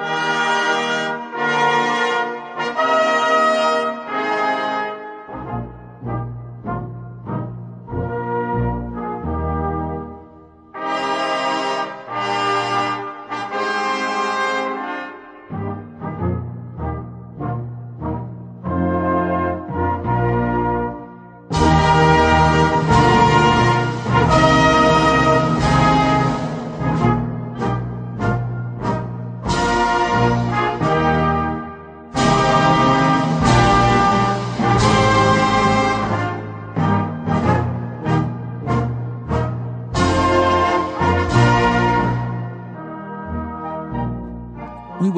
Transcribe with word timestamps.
Muy 0.00 0.49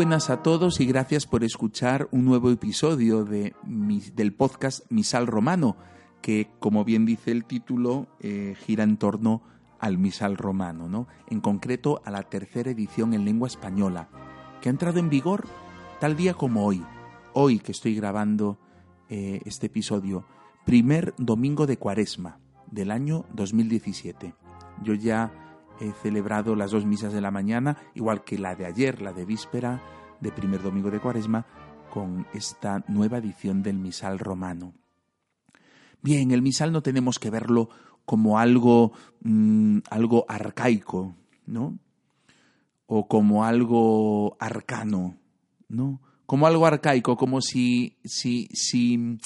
buenas 0.03 0.31
a 0.31 0.43
todos 0.43 0.81
y 0.81 0.87
gracias 0.87 1.27
por 1.27 1.45
escuchar 1.45 2.09
un 2.11 2.25
nuevo 2.25 2.51
episodio 2.51 3.25
de 3.25 3.55
del 3.63 4.35
podcast 4.35 4.85
Misal 4.91 5.29
Romano, 5.29 5.77
que 6.21 6.51
como 6.59 6.85
bien 6.85 7.07
dice 7.07 7.31
el 7.31 7.45
título, 7.45 8.09
eh, 8.19 8.57
gira 8.67 8.83
en 8.83 8.97
torno 8.97 9.43
al 9.79 9.99
Misal 9.99 10.37
Romano, 10.37 10.89
¿no? 10.89 11.07
en 11.29 11.41
concreto 11.41 12.03
a 12.05 12.11
la 12.11 12.25
tercera 12.25 12.73
edición 12.73 13.15
en 13.15 13.25
lengua 13.25 13.47
española, 13.47 14.09
que 14.61 14.71
ha 14.71 14.73
entrado 14.73 14.99
en 14.99 15.09
vigor 15.09 15.47
tal 16.01 16.17
día 16.17 16.35
como 16.35 16.67
hoy, 16.67 16.83
hoy 17.33 17.61
que 17.61 17.71
estoy 17.71 17.95
grabando 17.95 18.59
eh, 19.09 19.41
este 19.45 19.67
episodio, 19.69 20.27
primer 20.65 21.15
domingo 21.17 21.65
de 21.65 21.77
cuaresma 21.77 22.41
del 22.73 22.91
año 22.91 23.25
2017. 23.35 24.35
Yo 24.83 24.95
ya 24.95 25.42
he 25.83 25.93
celebrado 25.93 26.55
las 26.55 26.71
dos 26.71 26.87
misas 26.87 27.13
de 27.13 27.21
la 27.21 27.31
mañana, 27.31 27.77
igual 27.95 28.23
que 28.23 28.39
la 28.39 28.55
de 28.55 28.67
ayer, 28.67 29.03
la 29.03 29.13
de 29.13 29.25
víspera 29.25 29.83
de 30.21 30.31
primer 30.31 30.63
domingo 30.63 30.91
de 30.91 31.01
cuaresma, 31.01 31.45
con 31.91 32.27
esta 32.33 32.85
nueva 32.89 33.19
edición 33.19 33.63
del 33.63 33.79
misal 33.79 34.19
romano. 34.19 34.73
Bien, 36.01 36.31
el 36.31 36.41
misal 36.41 36.73
no 36.73 36.83
tenemos 36.83 37.19
que 37.19 37.31
verlo 37.31 37.69
como 38.05 38.39
algo, 38.39 38.93
mm, 39.23 39.79
algo 39.91 40.25
arcaico, 40.29 41.15
¿no? 41.47 41.79
O 42.87 43.09
como 43.09 43.45
algo 43.45 44.37
arcano, 44.39 45.17
¿no? 45.69 46.01
Como 46.27 46.47
algo 46.47 46.65
arcaico, 46.65 47.17
como 47.17 47.41
si, 47.41 47.97
si, 48.05 48.49
si, 48.53 49.19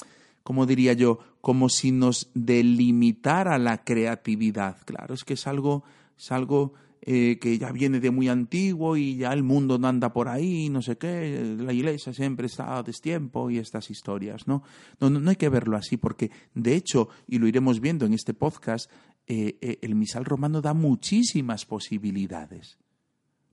como 0.43 0.67
diría 0.67 0.95
yo, 0.95 1.19
como 1.41 1.69
si 1.69 1.93
nos 1.93 2.31
delimitara 2.35 3.59
la 3.59 3.85
creatividad. 3.85 4.79
Claro, 4.85 5.15
es 5.15 5.25
que 5.25 5.35
es 5.35 5.47
algo 5.47 5.85
es 6.17 6.33
algo 6.33 6.75
eh, 7.03 7.39
que 7.41 7.57
ya 7.57 7.71
viene 7.71 8.01
de 8.01 8.11
muy 8.11 8.29
antiguo 8.29 8.97
y 8.97 9.17
ya 9.17 9.33
el 9.33 9.43
mundo 9.43 9.79
no 9.79 9.87
anda 9.87 10.13
por 10.13 10.29
ahí, 10.29 10.69
no 10.71 10.83
sé 10.83 10.99
qué, 10.99 11.57
la 11.59 11.73
iglesia 11.73 12.13
siempre 12.13 12.47
está 12.47 12.77
a 12.77 12.83
destiempo 12.83 13.49
y 13.51 13.59
estas 13.59 13.91
historias, 13.91 14.49
¿no? 14.49 14.63
No, 14.99 15.11
no, 15.11 15.31
hay 15.31 15.37
que 15.37 15.49
verlo 15.49 15.77
así, 15.77 15.97
porque 15.97 16.31
de 16.55 16.75
hecho, 16.75 17.09
y 17.29 17.39
lo 17.39 17.47
iremos 17.47 17.81
viendo 17.81 18.07
en 18.07 18.15
este 18.15 18.35
podcast, 18.35 18.91
eh, 19.27 19.57
eh, 19.61 19.79
el 19.83 19.95
misal 19.95 20.25
romano 20.25 20.61
da 20.61 20.75
muchísimas 20.75 21.65
posibilidades. 21.65 22.79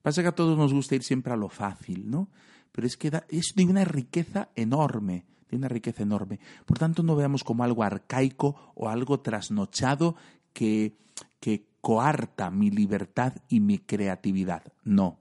Pasa 0.02 0.22
que 0.22 0.30
a 0.30 0.36
todos 0.36 0.58
nos 0.58 0.74
gusta 0.74 0.96
ir 0.96 1.04
siempre 1.04 1.34
a 1.34 1.38
lo 1.38 1.50
fácil, 1.50 2.10
¿no? 2.10 2.30
Pero 2.72 2.88
es 2.88 2.98
que 2.98 3.12
es 3.30 3.54
de 3.56 3.66
una 3.66 3.86
riqueza 3.86 4.50
enorme, 4.56 5.26
una 5.52 5.68
riqueza 5.68 6.04
enorme. 6.04 6.40
Por 6.66 6.80
tanto, 6.80 7.04
no 7.04 7.16
veamos 7.16 7.44
como 7.44 7.64
algo 7.64 7.84
arcaico 7.84 8.74
o 8.76 8.90
algo 8.90 9.20
trasnochado 9.20 10.16
que, 10.54 10.98
que 11.40 11.68
coarta 11.84 12.50
mi 12.50 12.72
libertad 12.72 13.34
y 13.50 13.60
mi 13.60 13.78
creatividad. 13.78 14.64
No. 14.86 15.20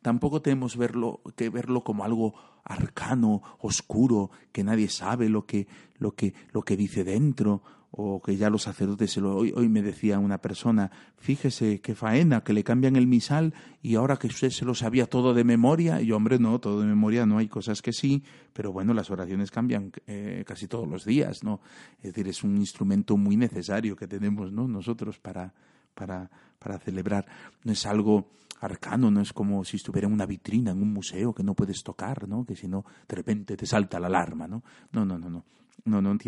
Tampoco 0.00 0.40
tenemos 0.40 0.78
verlo, 0.78 1.20
que 1.36 1.50
verlo 1.50 1.84
como 1.84 2.04
algo 2.04 2.34
arcano, 2.64 3.42
oscuro, 3.58 4.30
que 4.50 4.64
nadie 4.64 4.88
sabe 4.88 5.28
lo 5.28 5.44
que, 5.44 5.68
lo 5.98 6.12
que, 6.12 6.32
lo 6.52 6.62
que 6.62 6.78
dice 6.78 7.04
dentro, 7.04 7.62
o 7.90 8.22
que 8.22 8.38
ya 8.38 8.48
los 8.48 8.62
sacerdotes 8.62 9.10
se 9.12 9.20
lo. 9.20 9.36
Hoy, 9.36 9.52
hoy 9.54 9.68
me 9.68 9.82
decía 9.82 10.18
una 10.18 10.38
persona, 10.38 10.90
fíjese 11.18 11.82
qué 11.82 11.94
faena, 11.94 12.42
que 12.44 12.54
le 12.54 12.64
cambian 12.64 12.96
el 12.96 13.06
misal 13.06 13.52
y 13.82 13.96
ahora 13.96 14.16
que 14.16 14.28
usted 14.28 14.48
se 14.48 14.64
lo 14.64 14.74
sabía 14.74 15.04
todo 15.04 15.34
de 15.34 15.44
memoria, 15.44 16.00
y 16.00 16.06
yo, 16.06 16.16
hombre, 16.16 16.38
no, 16.38 16.60
todo 16.60 16.80
de 16.80 16.86
memoria 16.86 17.26
no, 17.26 17.36
hay 17.36 17.48
cosas 17.48 17.82
que 17.82 17.92
sí, 17.92 18.24
pero 18.54 18.72
bueno, 18.72 18.94
las 18.94 19.10
oraciones 19.10 19.50
cambian 19.50 19.92
eh, 20.06 20.44
casi 20.46 20.66
todos 20.66 20.88
los 20.88 21.04
días, 21.04 21.44
¿no? 21.44 21.60
Es 21.98 22.14
decir, 22.14 22.26
es 22.26 22.42
un 22.42 22.56
instrumento 22.56 23.18
muy 23.18 23.36
necesario 23.36 23.96
que 23.96 24.06
tenemos, 24.06 24.50
¿no? 24.50 24.66
Nosotros 24.66 25.18
para, 25.18 25.52
para, 25.94 26.30
para 26.58 26.78
celebrar. 26.78 27.26
No 27.64 27.72
es 27.72 27.86
algo 27.86 28.30
arcano, 28.60 29.10
no 29.10 29.20
es 29.20 29.32
como 29.32 29.64
si 29.64 29.76
estuviera 29.76 30.06
en 30.06 30.14
una 30.14 30.26
vitrina, 30.26 30.70
en 30.70 30.82
un 30.82 30.92
museo 30.92 31.34
que 31.34 31.42
no 31.42 31.54
puedes 31.54 31.82
tocar, 31.82 32.28
¿no? 32.28 32.44
Que 32.44 32.56
si 32.56 32.68
no, 32.68 32.84
de 33.08 33.16
repente 33.16 33.56
te 33.56 33.66
salta 33.66 33.98
la 33.98 34.08
alarma, 34.08 34.46
¿no? 34.46 34.62
No, 34.92 35.04
no, 35.04 35.18
no, 35.18 35.30
no. 35.30 35.44
No, 35.84 36.02
no. 36.02 36.18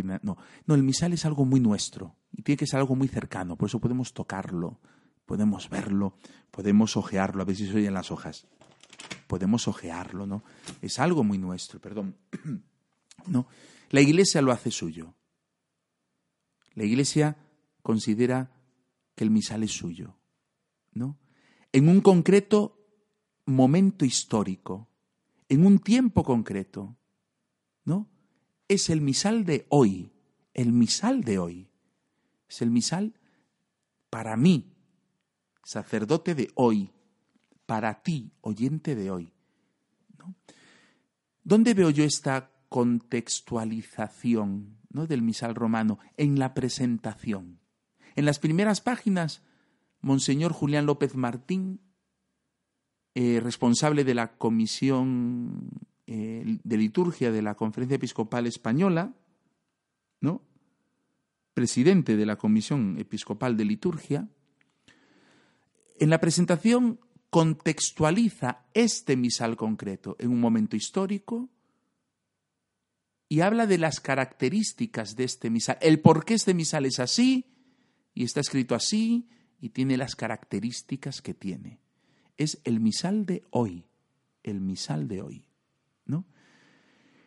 No, 0.67 0.75
el 0.75 0.83
misal 0.83 1.13
es 1.13 1.27
algo 1.27 1.45
muy 1.45 1.61
nuestro 1.61 2.17
y 2.33 2.43
tiene 2.43 2.57
que 2.57 2.67
ser 2.67 2.81
algo 2.81 2.97
muy 2.97 3.09
cercano, 3.09 3.57
por 3.57 3.69
eso 3.69 3.81
podemos 3.81 4.15
tocarlo, 4.15 4.81
podemos 5.27 5.69
verlo, 5.69 6.17
podemos 6.51 6.97
ojearlo, 6.97 7.43
a 7.43 7.45
ver 7.45 7.57
si 7.57 7.67
se 7.67 7.77
oyen 7.77 7.93
las 7.93 8.11
hojas. 8.11 8.47
Podemos 9.27 9.69
ojearlo, 9.69 10.27
¿no? 10.27 10.43
Es 10.81 10.99
algo 10.99 11.25
muy 11.25 11.39
nuestro, 11.39 11.81
perdón. 11.81 12.17
No, 13.25 13.47
la 13.91 14.01
iglesia 14.01 14.43
lo 14.43 14.51
hace 14.51 14.73
suyo. 14.73 15.15
La 16.75 16.83
iglesia 16.83 17.37
considera 17.81 18.51
que 19.15 19.25
el 19.25 19.31
misal 19.31 19.63
es 19.63 19.73
suyo, 19.73 20.17
¿no? 20.93 21.19
En 21.73 21.89
un 21.89 22.01
concreto 22.01 22.79
momento 23.47 24.05
histórico, 24.05 24.89
en 25.49 25.67
un 25.67 25.79
tiempo 25.79 26.23
concreto, 26.23 26.97
¿no? 27.85 28.09
Es 28.69 28.91
el 28.91 29.01
misal 29.01 29.45
de 29.45 29.67
hoy, 29.69 30.13
el 30.55 30.73
misal 30.73 31.23
de 31.23 31.39
hoy. 31.39 31.69
Es 32.49 32.63
el 32.63 32.71
misal 32.71 33.15
para 34.11 34.37
mí, 34.37 34.73
sacerdote 35.65 36.35
de 36.35 36.51
hoy, 36.55 36.91
para 37.67 38.03
ti, 38.03 38.33
oyente 38.43 38.95
de 38.95 39.11
hoy. 39.11 39.33
¿Dónde 41.43 41.75
veo 41.75 41.91
yo 41.91 42.05
esta 42.05 42.51
contextualización 42.69 44.79
¿no? 44.91 45.07
del 45.07 45.23
misal 45.23 45.55
romano? 45.55 45.99
En 46.17 46.39
la 46.39 46.55
presentación. 46.55 47.62
En 48.15 48.25
las 48.25 48.39
primeras 48.39 48.81
páginas, 48.81 49.43
Monseñor 50.01 50.53
Julián 50.53 50.87
López 50.87 51.15
Martín, 51.15 51.81
eh, 53.15 53.41
responsable 53.43 54.05
de 54.05 54.15
la 54.15 54.37
Comisión 54.37 55.69
eh, 56.07 56.59
de 56.63 56.77
Liturgia 56.77 57.31
de 57.31 57.43
la 57.43 57.55
Conferencia 57.55 57.97
Episcopal 57.97 58.47
Española, 58.47 59.15
¿no? 60.21 60.43
presidente 61.55 62.17
de 62.17 62.27
la 62.27 62.37
Comisión 62.37 62.97
Episcopal 62.99 63.57
de 63.57 63.65
Liturgia, 63.65 64.29
en 65.99 66.11
la 66.11 66.21
presentación 66.21 67.01
contextualiza 67.31 68.65
este 68.75 69.17
misal 69.17 69.57
concreto 69.57 70.17
en 70.19 70.31
un 70.31 70.41
momento 70.41 70.77
histórico 70.77 71.49
y 73.29 73.41
habla 73.41 73.67
de 73.67 73.79
las 73.79 74.01
características 74.01 75.17
de 75.17 75.25
este 75.25 75.49
misal, 75.49 75.79
el 75.81 76.01
por 76.01 76.25
qué 76.25 76.35
este 76.35 76.55
misal 76.55 76.87
es 76.87 76.99
así 76.99 77.52
y 78.15 78.25
está 78.25 78.41
escrito 78.41 78.75
así 78.75 79.29
y 79.61 79.71
tiene 79.71 79.97
las 79.97 80.17
características 80.17 81.23
que 81.23 81.35
tiene. 81.35 81.81
Es 82.37 82.61
el 82.65 82.81
misal 82.81 83.27
de 83.27 83.45
hoy, 83.51 83.87
el 84.43 84.61
misal 84.61 85.09
de 85.09 85.23
hoy, 85.23 85.45
¿no? 86.05 86.25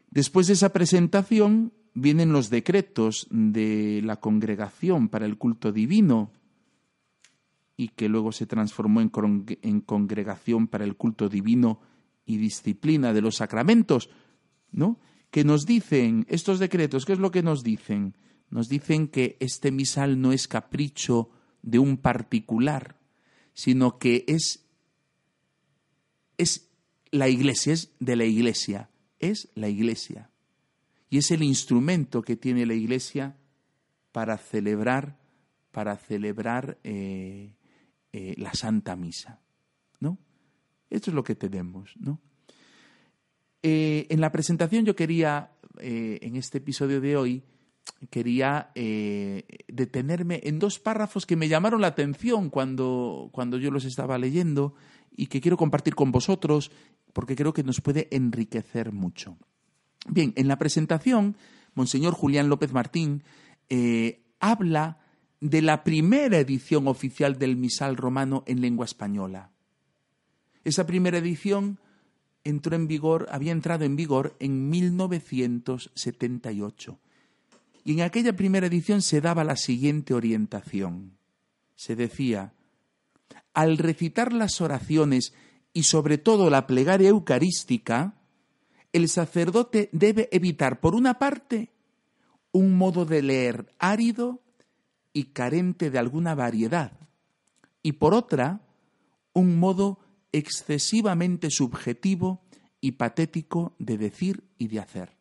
Después 0.09 0.47
de 0.47 0.53
esa 0.53 0.73
presentación 0.73 1.73
vienen 1.93 2.33
los 2.33 2.49
decretos 2.49 3.27
de 3.29 4.01
la 4.03 4.17
congregación 4.17 5.09
para 5.09 5.25
el 5.25 5.37
culto 5.37 5.71
divino 5.71 6.31
y 7.77 7.89
que 7.89 8.09
luego 8.09 8.31
se 8.31 8.45
transformó 8.45 9.01
en, 9.01 9.11
en 9.61 9.81
congregación 9.81 10.67
para 10.67 10.83
el 10.83 10.95
culto 10.95 11.29
divino 11.29 11.79
y 12.25 12.37
disciplina 12.37 13.13
de 13.13 13.21
los 13.21 13.35
sacramentos, 13.37 14.09
¿no? 14.71 14.99
Que 15.31 15.43
nos 15.43 15.65
dicen, 15.65 16.25
estos 16.29 16.59
decretos, 16.59 17.05
¿qué 17.05 17.13
es 17.13 17.19
lo 17.19 17.31
que 17.31 17.43
nos 17.43 17.63
dicen? 17.63 18.15
Nos 18.49 18.69
dicen 18.69 19.07
que 19.07 19.37
este 19.39 19.71
misal 19.71 20.21
no 20.21 20.31
es 20.31 20.47
capricho 20.47 21.29
de 21.61 21.79
un 21.79 21.97
particular, 21.97 22.99
sino 23.53 23.97
que 23.97 24.23
es, 24.27 24.65
es 26.37 26.69
la 27.11 27.27
iglesia, 27.27 27.73
es 27.73 27.91
de 27.99 28.15
la 28.15 28.25
iglesia, 28.25 28.89
es 29.19 29.49
la 29.55 29.69
iglesia. 29.69 30.29
Y 31.09 31.17
es 31.17 31.31
el 31.31 31.43
instrumento 31.43 32.21
que 32.21 32.35
tiene 32.35 32.65
la 32.65 32.73
iglesia 32.73 33.35
para 34.11 34.37
celebrar, 34.37 35.17
para 35.71 35.97
celebrar 35.97 36.77
eh, 36.83 37.53
eh, 38.13 38.35
la 38.37 38.53
Santa 38.53 38.95
Misa. 38.95 39.41
¿No? 39.99 40.17
Esto 40.89 41.11
es 41.11 41.15
lo 41.15 41.23
que 41.23 41.35
tenemos, 41.35 41.95
¿no? 41.97 42.21
Eh, 43.63 44.05
en 44.09 44.21
la 44.21 44.31
presentación 44.31 44.85
yo 44.85 44.95
quería, 44.95 45.51
en 45.79 46.35
este 46.35 46.59
episodio 46.59 47.01
de 47.01 47.17
hoy, 47.17 47.43
quería 48.09 48.71
detenerme 49.67 50.41
en 50.43 50.59
dos 50.59 50.79
párrafos 50.79 51.25
que 51.25 51.35
me 51.35 51.47
llamaron 51.47 51.81
la 51.81 51.87
atención 51.87 52.49
cuando, 52.49 53.29
cuando 53.31 53.57
yo 53.57 53.71
los 53.71 53.85
estaba 53.85 54.17
leyendo 54.17 54.75
y 55.15 55.27
que 55.27 55.41
quiero 55.41 55.57
compartir 55.57 55.95
con 55.95 56.11
vosotros 56.11 56.71
porque 57.13 57.35
creo 57.35 57.53
que 57.53 57.63
nos 57.63 57.81
puede 57.81 58.07
enriquecer 58.11 58.91
mucho. 58.91 59.37
Bien, 60.07 60.33
en 60.35 60.47
la 60.47 60.57
presentación, 60.57 61.37
Monseñor 61.73 62.13
Julián 62.13 62.49
López 62.49 62.73
Martín 62.73 63.23
eh, 63.69 64.23
habla 64.39 64.99
de 65.39 65.61
la 65.61 65.83
primera 65.83 66.39
edición 66.39 66.87
oficial 66.87 67.37
del 67.39 67.55
misal 67.55 67.97
romano 67.97 68.43
en 68.47 68.61
lengua 68.61 68.85
española. 68.85 69.51
Esa 70.63 70.85
primera 70.85 71.17
edición 71.17 71.79
entró 72.43 72.75
en 72.75 72.87
vigor, 72.87 73.27
había 73.31 73.51
entrado 73.51 73.85
en 73.85 73.95
vigor 73.95 74.35
en 74.39 74.69
1978. 74.69 76.99
Y 77.85 77.93
en 77.93 78.01
aquella 78.01 78.35
primera 78.35 78.65
edición 78.65 79.03
se 79.03 79.21
daba 79.21 79.43
la 79.43 79.55
siguiente 79.55 80.15
orientación. 80.15 81.19
Se 81.75 81.95
decía, 81.95 82.53
al 83.53 83.77
recitar 83.77 84.33
las 84.33 84.59
oraciones 84.59 85.33
y 85.71 85.83
sobre 85.83 86.17
todo 86.17 86.49
la 86.49 86.65
plegaria 86.65 87.09
eucarística, 87.09 88.15
el 88.91 89.07
sacerdote 89.07 89.89
debe 89.91 90.29
evitar, 90.31 90.79
por 90.79 90.95
una 90.95 91.19
parte, 91.19 91.73
un 92.51 92.75
modo 92.75 93.05
de 93.05 93.21
leer 93.21 93.71
árido 93.77 94.41
y 95.13 95.25
carente 95.25 95.91
de 95.91 95.99
alguna 95.99 96.33
variedad, 96.33 96.91
y 97.83 97.93
por 97.93 98.15
otra, 98.15 98.61
un 99.31 99.59
modo 99.59 99.99
excesivamente 100.31 101.51
subjetivo 101.51 102.41
y 102.81 102.93
patético 102.93 103.75
de 103.77 103.97
decir 103.97 104.43
y 104.57 104.69
de 104.69 104.79
hacer. 104.79 105.14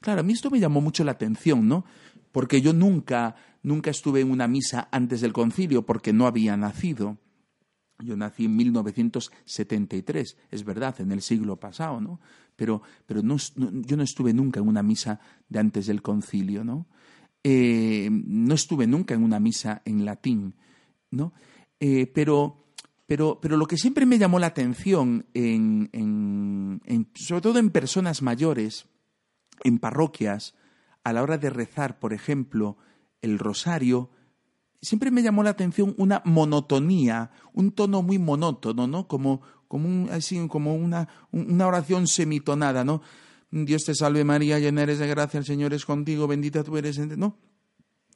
Claro, 0.00 0.20
a 0.20 0.22
mí 0.22 0.32
esto 0.32 0.50
me 0.50 0.60
llamó 0.60 0.80
mucho 0.80 1.04
la 1.04 1.12
atención, 1.12 1.68
¿no? 1.68 1.84
Porque 2.32 2.60
yo 2.60 2.72
nunca, 2.72 3.36
nunca 3.62 3.90
estuve 3.90 4.20
en 4.20 4.30
una 4.30 4.48
misa 4.48 4.88
antes 4.92 5.20
del 5.20 5.32
concilio, 5.32 5.84
porque 5.84 6.12
no 6.12 6.26
había 6.26 6.56
nacido. 6.56 7.18
Yo 8.00 8.16
nací 8.16 8.44
en 8.44 8.56
1973, 8.56 10.36
es 10.50 10.64
verdad, 10.64 11.00
en 11.00 11.10
el 11.10 11.20
siglo 11.20 11.56
pasado, 11.56 12.00
¿no? 12.00 12.20
Pero, 12.54 12.82
pero 13.06 13.22
no, 13.22 13.36
yo 13.36 13.96
no 13.96 14.02
estuve 14.02 14.32
nunca 14.32 14.60
en 14.60 14.68
una 14.68 14.82
misa 14.82 15.20
de 15.48 15.58
antes 15.58 15.86
del 15.86 16.02
concilio, 16.02 16.62
¿no? 16.62 16.86
Eh, 17.42 18.08
no 18.10 18.54
estuve 18.54 18.86
nunca 18.86 19.14
en 19.14 19.22
una 19.22 19.40
misa 19.40 19.82
en 19.84 20.04
latín, 20.04 20.54
¿no? 21.10 21.32
Eh, 21.80 22.06
pero, 22.06 22.66
pero, 23.06 23.38
pero, 23.40 23.56
lo 23.56 23.66
que 23.66 23.76
siempre 23.76 24.06
me 24.06 24.18
llamó 24.18 24.38
la 24.38 24.48
atención, 24.48 25.26
en, 25.34 25.88
en, 25.92 27.10
sobre 27.14 27.40
todo 27.40 27.58
en 27.58 27.70
personas 27.70 28.22
mayores, 28.22 28.86
en 29.64 29.78
parroquias, 29.78 30.54
a 31.04 31.12
la 31.12 31.22
hora 31.22 31.38
de 31.38 31.50
rezar, 31.50 31.98
por 31.98 32.12
ejemplo, 32.12 32.76
el 33.22 33.38
rosario, 33.38 34.10
siempre 34.80 35.10
me 35.10 35.22
llamó 35.22 35.42
la 35.42 35.50
atención 35.50 35.94
una 35.98 36.22
monotonía, 36.24 37.30
un 37.52 37.72
tono 37.72 38.02
muy 38.02 38.18
monótono, 38.18 38.86
¿no? 38.86 39.08
Como, 39.08 39.42
como, 39.66 39.88
un, 39.88 40.08
así, 40.10 40.46
como 40.48 40.74
una, 40.74 41.08
una 41.30 41.66
oración 41.66 42.06
semitonada, 42.06 42.84
¿no? 42.84 43.02
Dios 43.50 43.84
te 43.84 43.94
salve 43.94 44.24
María, 44.24 44.58
llena 44.58 44.82
eres 44.82 44.98
de 44.98 45.06
gracia, 45.06 45.38
el 45.38 45.46
Señor 45.46 45.72
es 45.72 45.84
contigo, 45.84 46.26
bendita 46.26 46.62
tú 46.62 46.76
eres. 46.76 46.98
¿No? 46.98 47.38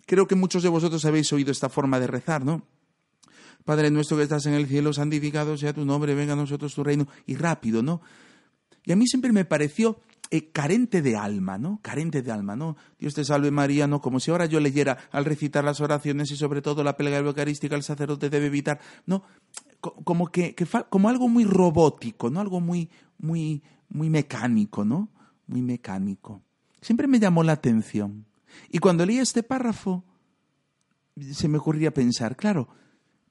Creo 0.06 0.26
que 0.26 0.34
muchos 0.34 0.62
de 0.62 0.68
vosotros 0.68 1.04
habéis 1.04 1.32
oído 1.32 1.50
esta 1.50 1.68
forma 1.68 1.98
de 1.98 2.06
rezar, 2.06 2.44
¿no? 2.44 2.66
Padre 3.64 3.90
nuestro 3.90 4.16
que 4.16 4.24
estás 4.24 4.44
en 4.46 4.54
el 4.54 4.66
cielo, 4.66 4.92
santificado 4.92 5.56
sea 5.56 5.72
tu 5.72 5.84
nombre, 5.84 6.14
venga 6.14 6.32
a 6.32 6.36
nosotros 6.36 6.74
tu 6.74 6.82
reino, 6.82 7.06
y 7.26 7.36
rápido, 7.36 7.82
¿no? 7.82 8.02
Y 8.84 8.92
a 8.92 8.96
mí 8.96 9.06
siempre 9.06 9.32
me 9.32 9.44
pareció 9.44 10.00
eh, 10.34 10.50
carente 10.50 11.02
de 11.02 11.14
alma, 11.14 11.58
¿no? 11.58 11.78
Carente 11.82 12.22
de 12.22 12.32
alma, 12.32 12.56
¿no? 12.56 12.74
Dios 12.98 13.12
te 13.12 13.22
salve 13.22 13.50
María, 13.50 13.86
¿no? 13.86 14.00
Como 14.00 14.18
si 14.18 14.30
ahora 14.30 14.46
yo 14.46 14.60
leyera 14.60 14.96
al 15.10 15.26
recitar 15.26 15.62
las 15.62 15.82
oraciones 15.82 16.30
y 16.30 16.36
sobre 16.36 16.62
todo 16.62 16.82
la 16.82 16.96
plegaria 16.96 17.28
eucarística 17.28 17.76
el 17.76 17.82
sacerdote 17.82 18.30
debe 18.30 18.46
evitar, 18.46 18.80
¿no? 19.04 19.24
Como 19.82 20.28
que, 20.28 20.56
como 20.88 21.10
algo 21.10 21.28
muy 21.28 21.44
robótico, 21.44 22.30
¿no? 22.30 22.40
Algo 22.40 22.62
muy, 22.62 22.88
muy, 23.18 23.62
muy 23.90 24.08
mecánico, 24.08 24.86
¿no? 24.86 25.10
Muy 25.48 25.60
mecánico. 25.60 26.40
Siempre 26.80 27.06
me 27.08 27.20
llamó 27.20 27.42
la 27.42 27.52
atención. 27.52 28.24
Y 28.70 28.78
cuando 28.78 29.04
leí 29.04 29.18
este 29.18 29.42
párrafo, 29.42 30.02
se 31.30 31.46
me 31.46 31.58
ocurría 31.58 31.92
pensar, 31.92 32.36
claro, 32.36 32.68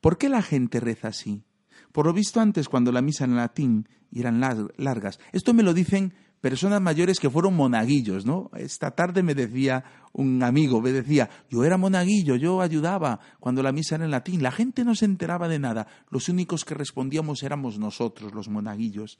¿por 0.01 0.19
qué 0.19 0.29
la 0.29 0.43
gente 0.43 0.79
reza 0.79 1.07
así? 1.07 1.45
Por 1.93 2.05
lo 2.05 2.13
visto 2.13 2.39
antes, 2.39 2.69
cuando 2.69 2.91
la 2.91 3.01
misa 3.01 3.25
en 3.25 3.37
latín 3.37 3.89
eran 4.13 4.39
largas, 4.77 5.19
esto 5.31 5.55
me 5.55 5.63
lo 5.63 5.73
dicen 5.73 6.13
personas 6.41 6.81
mayores 6.81 7.19
que 7.19 7.29
fueron 7.29 7.55
monaguillos, 7.55 8.25
¿no? 8.25 8.49
Esta 8.57 8.91
tarde 8.91 9.21
me 9.21 9.35
decía 9.35 9.83
un 10.11 10.41
amigo, 10.43 10.81
me 10.81 10.91
decía, 10.91 11.29
yo 11.49 11.63
era 11.63 11.77
monaguillo, 11.77 12.35
yo 12.35 12.61
ayudaba 12.61 13.19
cuando 13.39 13.61
la 13.63 13.71
misa 13.71 13.95
era 13.95 14.05
en 14.05 14.11
latín, 14.11 14.41
la 14.41 14.51
gente 14.51 14.83
no 14.83 14.95
se 14.95 15.05
enteraba 15.05 15.47
de 15.47 15.59
nada, 15.59 15.87
los 16.09 16.27
únicos 16.27 16.65
que 16.65 16.73
respondíamos 16.73 17.43
éramos 17.43 17.77
nosotros, 17.77 18.33
los 18.33 18.49
monaguillos. 18.49 19.19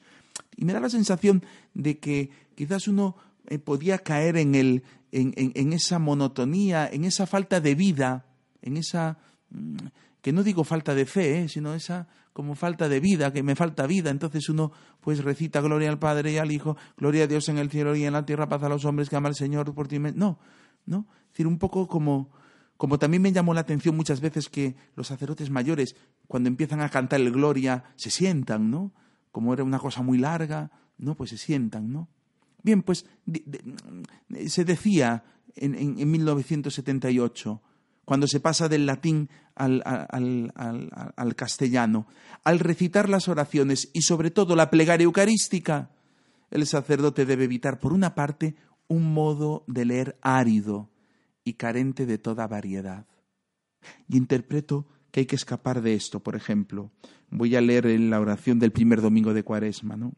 Y 0.57 0.65
me 0.65 0.73
da 0.73 0.79
la 0.79 0.89
sensación 0.89 1.45
de 1.75 2.00
que 2.00 2.31
quizás 2.56 2.88
uno 2.88 3.15
eh, 3.47 3.59
podía 3.59 4.00
caer 4.00 4.38
en, 4.38 4.56
el, 4.56 4.83
en, 5.12 5.33
en 5.35 5.74
esa 5.74 6.00
monotonía, 6.00 6.89
en 6.91 7.06
esa 7.06 7.27
falta 7.27 7.62
de 7.62 7.75
vida, 7.75 8.25
en 8.63 8.77
esa 8.77 9.19
mm, 9.51 9.77
que 10.21 10.31
no 10.31 10.44
digo 10.44 10.63
falta 10.63 10.94
de 10.94 11.06
fe, 11.06 11.41
¿eh? 11.44 11.50
sino 11.50 11.74
esa 11.74 12.07
como 12.33 12.56
falta 12.56 12.88
de 12.88 13.00
vida, 13.00 13.33
que 13.33 13.44
me 13.44 13.56
falta 13.56 13.88
vida. 13.88 14.10
Entonces 14.10 14.50
uno 14.50 14.72
pues 15.01 15.24
recita 15.24 15.62
gloria 15.62 15.89
al 15.89 16.00
Padre 16.00 16.31
y 16.31 16.38
al 16.38 16.51
Hijo, 16.51 16.78
gloria 16.98 17.25
a 17.25 17.27
Dios 17.27 17.50
en 17.50 17.58
el 17.58 17.70
cielo 17.70 17.96
y 17.96 18.05
en 18.05 18.13
la 18.13 18.25
tierra, 18.25 18.48
paz 18.48 18.63
a 18.63 18.70
los 18.70 18.86
hombres 18.86 19.10
que 19.10 19.15
ama 19.15 19.29
al 19.29 19.36
Señor 19.36 19.74
por 19.74 19.88
ti. 19.88 20.00
No, 20.00 20.39
no. 20.86 21.08
Es 21.24 21.29
decir, 21.32 21.48
un 21.48 21.58
poco 21.58 21.88
como, 21.88 22.32
como 22.77 23.00
también 23.00 23.22
me 23.22 23.32
llamó 23.32 23.53
la 23.53 23.62
atención 23.62 23.96
muchas 23.96 24.22
veces 24.22 24.50
que 24.50 24.75
los 24.96 25.08
sacerdotes 25.08 25.50
mayores, 25.50 25.96
cuando 26.27 26.48
empiezan 26.48 26.82
a 26.82 26.89
cantar 26.89 27.20
el 27.20 27.32
gloria, 27.32 27.84
se 27.96 28.10
sientan, 28.10 28.72
¿no? 28.72 28.94
Como 29.32 29.53
era 29.53 29.63
una 29.63 29.79
cosa 29.79 30.01
muy 30.01 30.17
larga, 30.17 30.72
¿no? 30.98 31.15
Pues 31.15 31.32
se 31.32 31.38
sientan, 31.38 31.91
¿no? 31.91 32.10
Bien, 32.63 32.84
pues 32.84 33.05
se 34.48 34.65
decía 34.65 35.24
en, 35.55 35.75
en, 35.75 36.00
en 36.00 36.12
1978, 36.12 37.62
cuando 38.12 38.27
se 38.27 38.41
pasa 38.41 38.68
del 38.68 38.86
latín 38.86 39.30
al, 39.56 39.82
castellano, 41.38 42.08
al 42.44 42.60
recitar 42.60 43.08
las 43.08 43.30
oraciones 43.30 43.89
y 43.94 44.01
sobre 44.01 44.32
todo 44.32 44.58
la 44.58 44.70
plegaria 44.70 45.06
eucarística, 45.06 45.91
el 46.50 46.68
sacerdote 46.68 47.25
debe 47.25 47.46
evitar, 47.46 47.80
por 47.80 47.94
una 47.94 48.13
parte, 48.13 48.58
un 48.89 49.13
modo 49.13 49.63
de 49.65 49.86
leer 49.86 50.18
árido 50.22 50.89
y 51.46 51.53
carente 51.53 52.06
de 52.06 52.18
toda 52.18 52.48
variedad. 52.48 53.06
Y 54.10 54.18
interpreto 54.18 54.88
que 55.12 55.22
hay 55.22 55.25
que 55.25 55.38
escapar 55.38 55.82
de 55.82 55.94
esto, 55.94 56.20
por 56.20 56.36
ejemplo. 56.36 56.91
Voy 57.30 57.56
a 57.56 57.62
leer 57.62 57.86
la 57.98 58.20
oración 58.20 58.60
del 58.60 58.74
primer 58.74 59.00
domingo 59.00 59.34
de 59.34 59.44
Cuaresma, 59.44 59.96
¿no? 59.96 60.12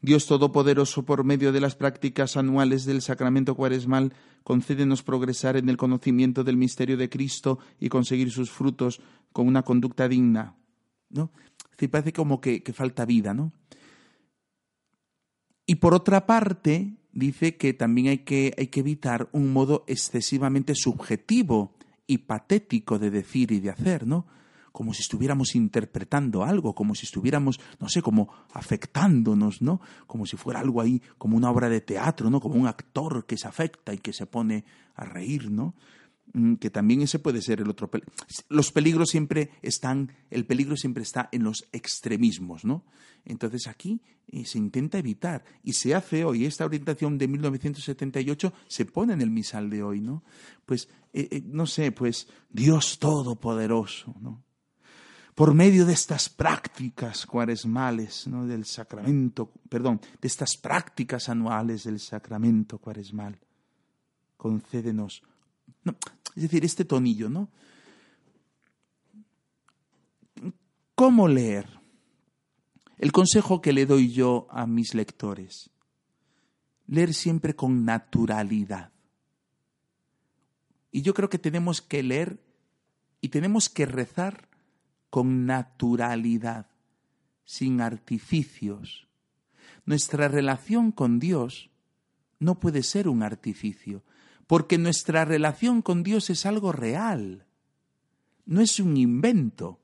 Dios 0.00 0.26
Todopoderoso, 0.26 1.04
por 1.04 1.24
medio 1.24 1.52
de 1.52 1.60
las 1.60 1.74
prácticas 1.74 2.36
anuales 2.36 2.84
del 2.84 3.02
sacramento 3.02 3.54
cuaresmal, 3.54 4.12
concédenos 4.44 5.02
progresar 5.02 5.56
en 5.56 5.68
el 5.68 5.76
conocimiento 5.76 6.44
del 6.44 6.56
misterio 6.56 6.96
de 6.96 7.08
Cristo 7.08 7.58
y 7.80 7.88
conseguir 7.88 8.30
sus 8.30 8.50
frutos 8.50 9.00
con 9.32 9.46
una 9.46 9.62
conducta 9.62 10.08
digna. 10.08 10.56
¿No? 11.10 11.30
parece 11.90 12.12
como 12.12 12.40
que 12.40 12.60
falta 12.74 13.04
vida, 13.04 13.34
¿no? 13.34 13.52
Y 15.70 15.76
por 15.76 15.92
otra 15.94 16.24
parte, 16.24 16.96
dice 17.12 17.56
que 17.56 17.74
también 17.74 18.08
hay 18.08 18.18
que, 18.18 18.54
hay 18.56 18.68
que 18.68 18.80
evitar 18.80 19.28
un 19.32 19.52
modo 19.52 19.84
excesivamente 19.86 20.74
subjetivo 20.74 21.74
y 22.06 22.18
patético 22.18 22.98
de 22.98 23.10
decir 23.10 23.52
y 23.52 23.60
de 23.60 23.68
hacer, 23.68 24.06
¿no? 24.06 24.26
Como 24.78 24.94
si 24.94 25.02
estuviéramos 25.02 25.56
interpretando 25.56 26.44
algo, 26.44 26.72
como 26.72 26.94
si 26.94 27.04
estuviéramos, 27.04 27.58
no 27.80 27.88
sé, 27.88 28.00
como 28.00 28.32
afectándonos, 28.52 29.60
¿no? 29.60 29.80
Como 30.06 30.24
si 30.24 30.36
fuera 30.36 30.60
algo 30.60 30.80
ahí, 30.80 31.02
como 31.18 31.36
una 31.36 31.50
obra 31.50 31.68
de 31.68 31.80
teatro, 31.80 32.30
¿no? 32.30 32.38
Como 32.38 32.54
un 32.54 32.68
actor 32.68 33.26
que 33.26 33.36
se 33.36 33.48
afecta 33.48 33.92
y 33.92 33.98
que 33.98 34.12
se 34.12 34.26
pone 34.26 34.64
a 34.94 35.04
reír, 35.04 35.50
¿no? 35.50 35.74
mm, 36.32 36.54
que 36.58 36.70
también 36.70 37.02
ese 37.02 37.18
puede 37.18 37.42
ser 37.42 37.60
el 37.60 37.68
otro. 37.68 37.90
Los 38.48 38.70
peligros 38.70 39.08
siempre 39.08 39.50
están, 39.62 40.12
el 40.30 40.46
peligro 40.46 40.76
siempre 40.76 41.02
está 41.02 41.28
en 41.32 41.42
los 41.42 41.66
extremismos, 41.72 42.64
¿no? 42.64 42.84
Entonces 43.24 43.66
aquí 43.66 44.00
eh, 44.28 44.44
se 44.44 44.58
intenta 44.58 44.98
evitar 44.98 45.42
y 45.64 45.72
se 45.72 45.96
hace 45.96 46.24
hoy, 46.24 46.44
esta 46.44 46.64
orientación 46.64 47.18
de 47.18 47.26
1978 47.26 48.52
se 48.68 48.84
pone 48.84 49.12
en 49.12 49.22
el 49.22 49.30
misal 49.30 49.70
de 49.70 49.82
hoy, 49.82 50.00
¿no? 50.00 50.22
Pues, 50.64 50.88
eh, 51.12 51.26
eh, 51.32 51.42
no 51.44 51.66
sé, 51.66 51.90
pues 51.90 52.28
Dios 52.48 53.00
Todopoderoso, 53.00 54.14
¿no? 54.20 54.44
Por 55.38 55.54
medio 55.54 55.86
de 55.86 55.92
estas 55.92 56.28
prácticas 56.28 57.24
cuaresmales, 57.24 58.26
¿no? 58.26 58.44
Del 58.44 58.64
sacramento, 58.64 59.52
perdón, 59.68 60.00
de 60.20 60.26
estas 60.26 60.56
prácticas 60.56 61.28
anuales 61.28 61.84
del 61.84 62.00
sacramento 62.00 62.78
cuaresmal, 62.78 63.38
concédenos, 64.36 65.22
es 66.34 66.42
decir, 66.42 66.64
este 66.64 66.84
tonillo, 66.84 67.28
¿no? 67.28 67.50
¿Cómo 70.96 71.28
leer? 71.28 71.68
El 72.96 73.12
consejo 73.12 73.60
que 73.60 73.72
le 73.72 73.86
doy 73.86 74.10
yo 74.10 74.48
a 74.50 74.66
mis 74.66 74.92
lectores, 74.92 75.70
leer 76.88 77.14
siempre 77.14 77.54
con 77.54 77.84
naturalidad. 77.84 78.90
Y 80.90 81.02
yo 81.02 81.14
creo 81.14 81.28
que 81.28 81.38
tenemos 81.38 81.80
que 81.80 82.02
leer 82.02 82.42
y 83.20 83.28
tenemos 83.28 83.68
que 83.68 83.86
rezar 83.86 84.47
con 85.10 85.46
naturalidad, 85.46 86.66
sin 87.44 87.80
artificios. 87.80 89.08
Nuestra 89.84 90.28
relación 90.28 90.92
con 90.92 91.18
Dios 91.18 91.70
no 92.38 92.60
puede 92.60 92.82
ser 92.82 93.08
un 93.08 93.22
artificio, 93.22 94.02
porque 94.46 94.78
nuestra 94.78 95.24
relación 95.24 95.82
con 95.82 96.02
Dios 96.02 96.30
es 96.30 96.46
algo 96.46 96.72
real, 96.72 97.46
no 98.46 98.62
es 98.62 98.80
un 98.80 98.96
invento, 98.96 99.80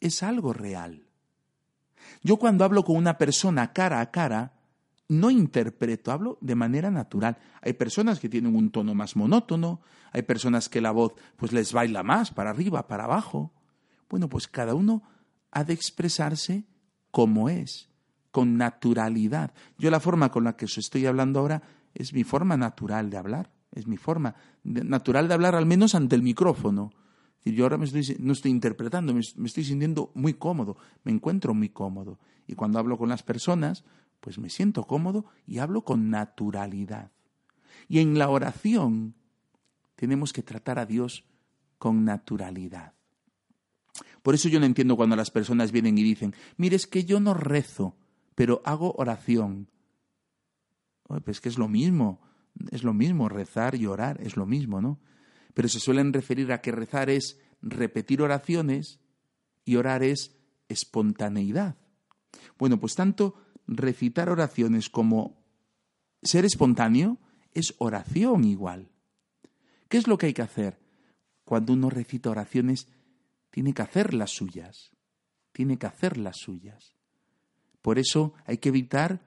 es 0.00 0.22
algo 0.22 0.52
real. 0.52 1.06
Yo 2.22 2.36
cuando 2.36 2.64
hablo 2.64 2.84
con 2.84 2.96
una 2.96 3.16
persona 3.16 3.72
cara 3.72 4.00
a 4.00 4.10
cara, 4.10 4.52
no 5.08 5.30
interpreto, 5.30 6.12
hablo 6.12 6.36
de 6.42 6.54
manera 6.54 6.90
natural. 6.90 7.38
Hay 7.62 7.72
personas 7.72 8.20
que 8.20 8.28
tienen 8.28 8.54
un 8.54 8.70
tono 8.70 8.94
más 8.94 9.16
monótono, 9.16 9.80
hay 10.12 10.22
personas 10.22 10.68
que 10.68 10.82
la 10.82 10.90
voz 10.90 11.14
pues 11.36 11.52
les 11.52 11.72
baila 11.72 12.02
más 12.02 12.30
para 12.30 12.50
arriba, 12.50 12.86
para 12.86 13.04
abajo. 13.04 13.53
Bueno, 14.14 14.28
pues 14.28 14.46
cada 14.46 14.76
uno 14.76 15.02
ha 15.50 15.64
de 15.64 15.72
expresarse 15.72 16.62
como 17.10 17.48
es, 17.48 17.88
con 18.30 18.56
naturalidad. 18.56 19.52
Yo 19.76 19.90
la 19.90 19.98
forma 19.98 20.30
con 20.30 20.44
la 20.44 20.56
que 20.56 20.66
os 20.66 20.78
estoy 20.78 21.04
hablando 21.06 21.40
ahora 21.40 21.62
es 21.94 22.12
mi 22.12 22.22
forma 22.22 22.56
natural 22.56 23.10
de 23.10 23.16
hablar, 23.16 23.50
es 23.72 23.88
mi 23.88 23.96
forma 23.96 24.36
natural 24.62 25.26
de 25.26 25.34
hablar 25.34 25.56
al 25.56 25.66
menos 25.66 25.96
ante 25.96 26.14
el 26.14 26.22
micrófono 26.22 26.92
yo 27.52 27.64
ahora 27.64 27.76
me 27.76 27.86
estoy, 27.86 28.16
no 28.20 28.32
estoy 28.32 28.52
interpretando, 28.52 29.12
me, 29.12 29.20
estoy 29.20 29.64
sintiendo 29.64 30.12
muy 30.14 30.34
cómodo, 30.34 30.76
me 31.02 31.10
encuentro 31.10 31.52
muy 31.54 31.70
cómodo. 31.70 32.20
Y 32.46 32.54
cuando 32.54 32.78
hablo 32.78 32.96
con 32.96 33.08
las 33.08 33.24
personas, 33.24 33.84
pues 34.20 34.38
me 34.38 34.48
siento 34.48 34.84
cómodo 34.84 35.26
y 35.44 35.58
hablo 35.58 35.82
con 35.82 36.08
naturalidad. 36.08 37.10
Y 37.88 37.98
en 37.98 38.16
la 38.16 38.30
oración 38.30 39.16
tenemos 39.96 40.32
que 40.32 40.44
tratar 40.44 40.78
a 40.78 40.86
Dios 40.86 41.24
con 41.78 42.04
naturalidad. 42.04 42.94
Por 44.24 44.34
eso 44.34 44.48
yo 44.48 44.58
no 44.58 44.66
entiendo 44.66 44.96
cuando 44.96 45.14
las 45.14 45.30
personas 45.30 45.70
vienen 45.70 45.96
y 45.96 46.02
dicen, 46.02 46.34
mire, 46.56 46.74
es 46.74 46.88
que 46.88 47.04
yo 47.04 47.20
no 47.20 47.34
rezo, 47.34 47.96
pero 48.34 48.60
hago 48.64 48.92
oración. 48.98 49.68
pues 51.24 51.40
que 51.40 51.48
es 51.48 51.58
lo 51.58 51.68
mismo, 51.68 52.20
es 52.72 52.82
lo 52.82 52.92
mismo, 52.92 53.28
rezar 53.28 53.76
y 53.76 53.86
orar, 53.86 54.20
es 54.20 54.36
lo 54.36 54.46
mismo, 54.46 54.80
¿no? 54.80 54.98
pero 55.54 55.68
se 55.68 55.80
suelen 55.80 56.12
referir 56.12 56.52
a 56.52 56.60
que 56.60 56.72
rezar 56.72 57.08
es 57.08 57.38
repetir 57.62 58.20
oraciones 58.20 59.00
y 59.64 59.76
orar 59.76 60.02
es 60.02 60.36
espontaneidad. 60.68 61.76
Bueno, 62.58 62.78
pues 62.78 62.94
tanto 62.94 63.34
recitar 63.66 64.28
oraciones 64.28 64.90
como 64.90 65.42
ser 66.22 66.44
espontáneo 66.44 67.18
es 67.52 67.74
oración 67.78 68.44
igual. 68.44 68.90
¿Qué 69.88 69.96
es 69.96 70.08
lo 70.08 70.18
que 70.18 70.26
hay 70.26 70.34
que 70.34 70.42
hacer? 70.42 70.80
Cuando 71.44 71.72
uno 71.72 71.88
recita 71.88 72.30
oraciones, 72.30 72.88
tiene 73.54 73.72
que 73.72 73.82
hacer 73.82 74.14
las 74.14 74.32
suyas, 74.32 74.90
tiene 75.52 75.78
que 75.78 75.86
hacer 75.86 76.16
las 76.16 76.38
suyas. 76.38 76.96
Por 77.82 78.00
eso 78.00 78.34
hay 78.46 78.58
que 78.58 78.70
evitar 78.70 79.20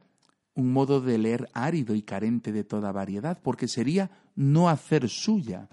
un 0.54 0.74
modo 0.74 1.00
de 1.00 1.18
leer 1.18 1.50
árido 1.54 1.96
y 1.96 2.02
carente 2.02 2.52
de 2.52 2.66
toda 2.66 2.92
variedad, 2.92 3.40
porque 3.42 3.70
sería 3.70 4.12
no 4.36 4.68
hacer 4.68 5.08
suya 5.08 5.70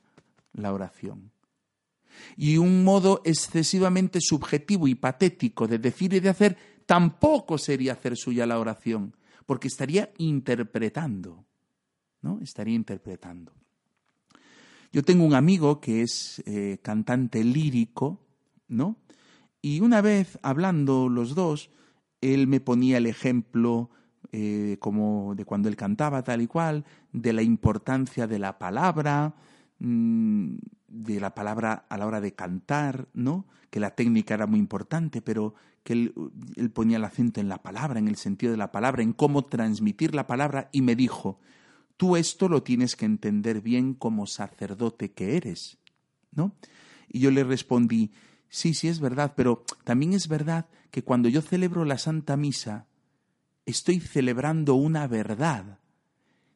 la 0.52 0.72
oración. 0.72 1.32
Y 2.36 2.58
un 2.58 2.84
modo 2.84 3.22
excesivamente 3.24 4.20
subjetivo 4.20 4.86
y 4.86 4.94
patético 4.94 5.66
de 5.66 5.80
decir 5.80 6.14
y 6.14 6.20
de 6.20 6.28
hacer 6.28 6.56
tampoco 6.86 7.58
sería 7.58 7.94
hacer 7.94 8.16
suya 8.16 8.46
la 8.46 8.60
oración, 8.60 9.16
porque 9.46 9.66
estaría 9.66 10.12
interpretando, 10.18 11.44
¿no? 12.22 12.38
Estaría 12.40 12.76
interpretando. 12.76 13.52
Yo 14.92 15.02
tengo 15.02 15.24
un 15.24 15.34
amigo 15.34 15.80
que 15.80 16.02
es 16.02 16.40
eh, 16.46 16.78
cantante 16.82 17.42
lírico, 17.42 18.23
¿no? 18.68 18.96
Y 19.60 19.80
una 19.80 20.00
vez 20.00 20.38
hablando 20.42 21.08
los 21.08 21.34
dos, 21.34 21.70
él 22.20 22.46
me 22.46 22.60
ponía 22.60 22.98
el 22.98 23.06
ejemplo 23.06 23.90
eh, 24.32 24.76
como 24.80 25.34
de 25.34 25.44
cuando 25.44 25.68
él 25.68 25.76
cantaba 25.76 26.22
tal 26.22 26.42
y 26.42 26.46
cual, 26.46 26.84
de 27.12 27.32
la 27.32 27.42
importancia 27.42 28.26
de 28.26 28.38
la 28.38 28.58
palabra, 28.58 29.34
Mm, 29.78 30.56
de 30.86 31.20
la 31.20 31.34
palabra 31.34 31.84
a 31.88 31.98
la 31.98 32.06
hora 32.06 32.20
de 32.20 32.34
cantar, 32.34 33.08
¿no? 33.12 33.46
Que 33.70 33.80
la 33.80 33.94
técnica 33.94 34.34
era 34.34 34.46
muy 34.46 34.60
importante, 34.60 35.20
pero 35.20 35.54
que 35.82 35.92
él, 35.92 36.14
él, 36.56 36.70
ponía 36.70 36.96
el 36.96 37.04
acento 37.04 37.40
en 37.40 37.48
la 37.48 37.62
palabra, 37.62 37.98
en 37.98 38.06
el 38.06 38.16
sentido 38.16 38.52
de 38.52 38.56
la 38.56 38.70
palabra, 38.70 39.02
en 39.02 39.12
cómo 39.12 39.44
transmitir 39.44 40.14
la 40.14 40.26
palabra, 40.26 40.70
y 40.72 40.82
me 40.82 40.94
dijo, 40.94 41.40
tú 41.96 42.16
esto 42.16 42.48
lo 42.48 42.62
tienes 42.62 42.94
que 42.96 43.04
entender 43.04 43.60
bien 43.60 43.94
como 43.94 44.26
sacerdote 44.26 45.12
que 45.12 45.36
eres, 45.36 45.78
¿no? 46.30 46.54
Y 47.08 47.18
yo 47.18 47.30
le 47.32 47.42
respondí, 47.42 48.12
sí, 48.54 48.72
sí 48.72 48.86
es 48.86 49.00
verdad, 49.00 49.34
pero 49.36 49.64
también 49.82 50.12
es 50.12 50.28
verdad 50.28 50.66
que 50.92 51.02
cuando 51.02 51.28
yo 51.28 51.42
celebro 51.42 51.84
la 51.84 51.98
Santa 51.98 52.36
Misa, 52.36 52.86
estoy 53.66 53.98
celebrando 53.98 54.74
una 54.76 55.08
verdad, 55.08 55.80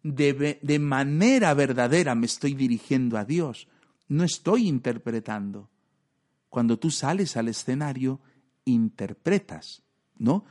de, 0.05 0.79
manera 0.79 1.53
verdadera 1.55 2.15
me 2.15 2.27
estoy 2.27 2.55
dirigiendo 2.55 3.19
a 3.19 3.25
Dios, 3.25 3.67
no 4.07 4.23
estoy 4.23 4.69
interpretando. 4.69 5.71
Cuando 6.49 6.79
tú 6.79 6.93
sales 6.93 7.37
al 7.37 7.49
escenario, 7.49 8.21
interpretas, 8.65 9.83
¿no? 10.19 10.45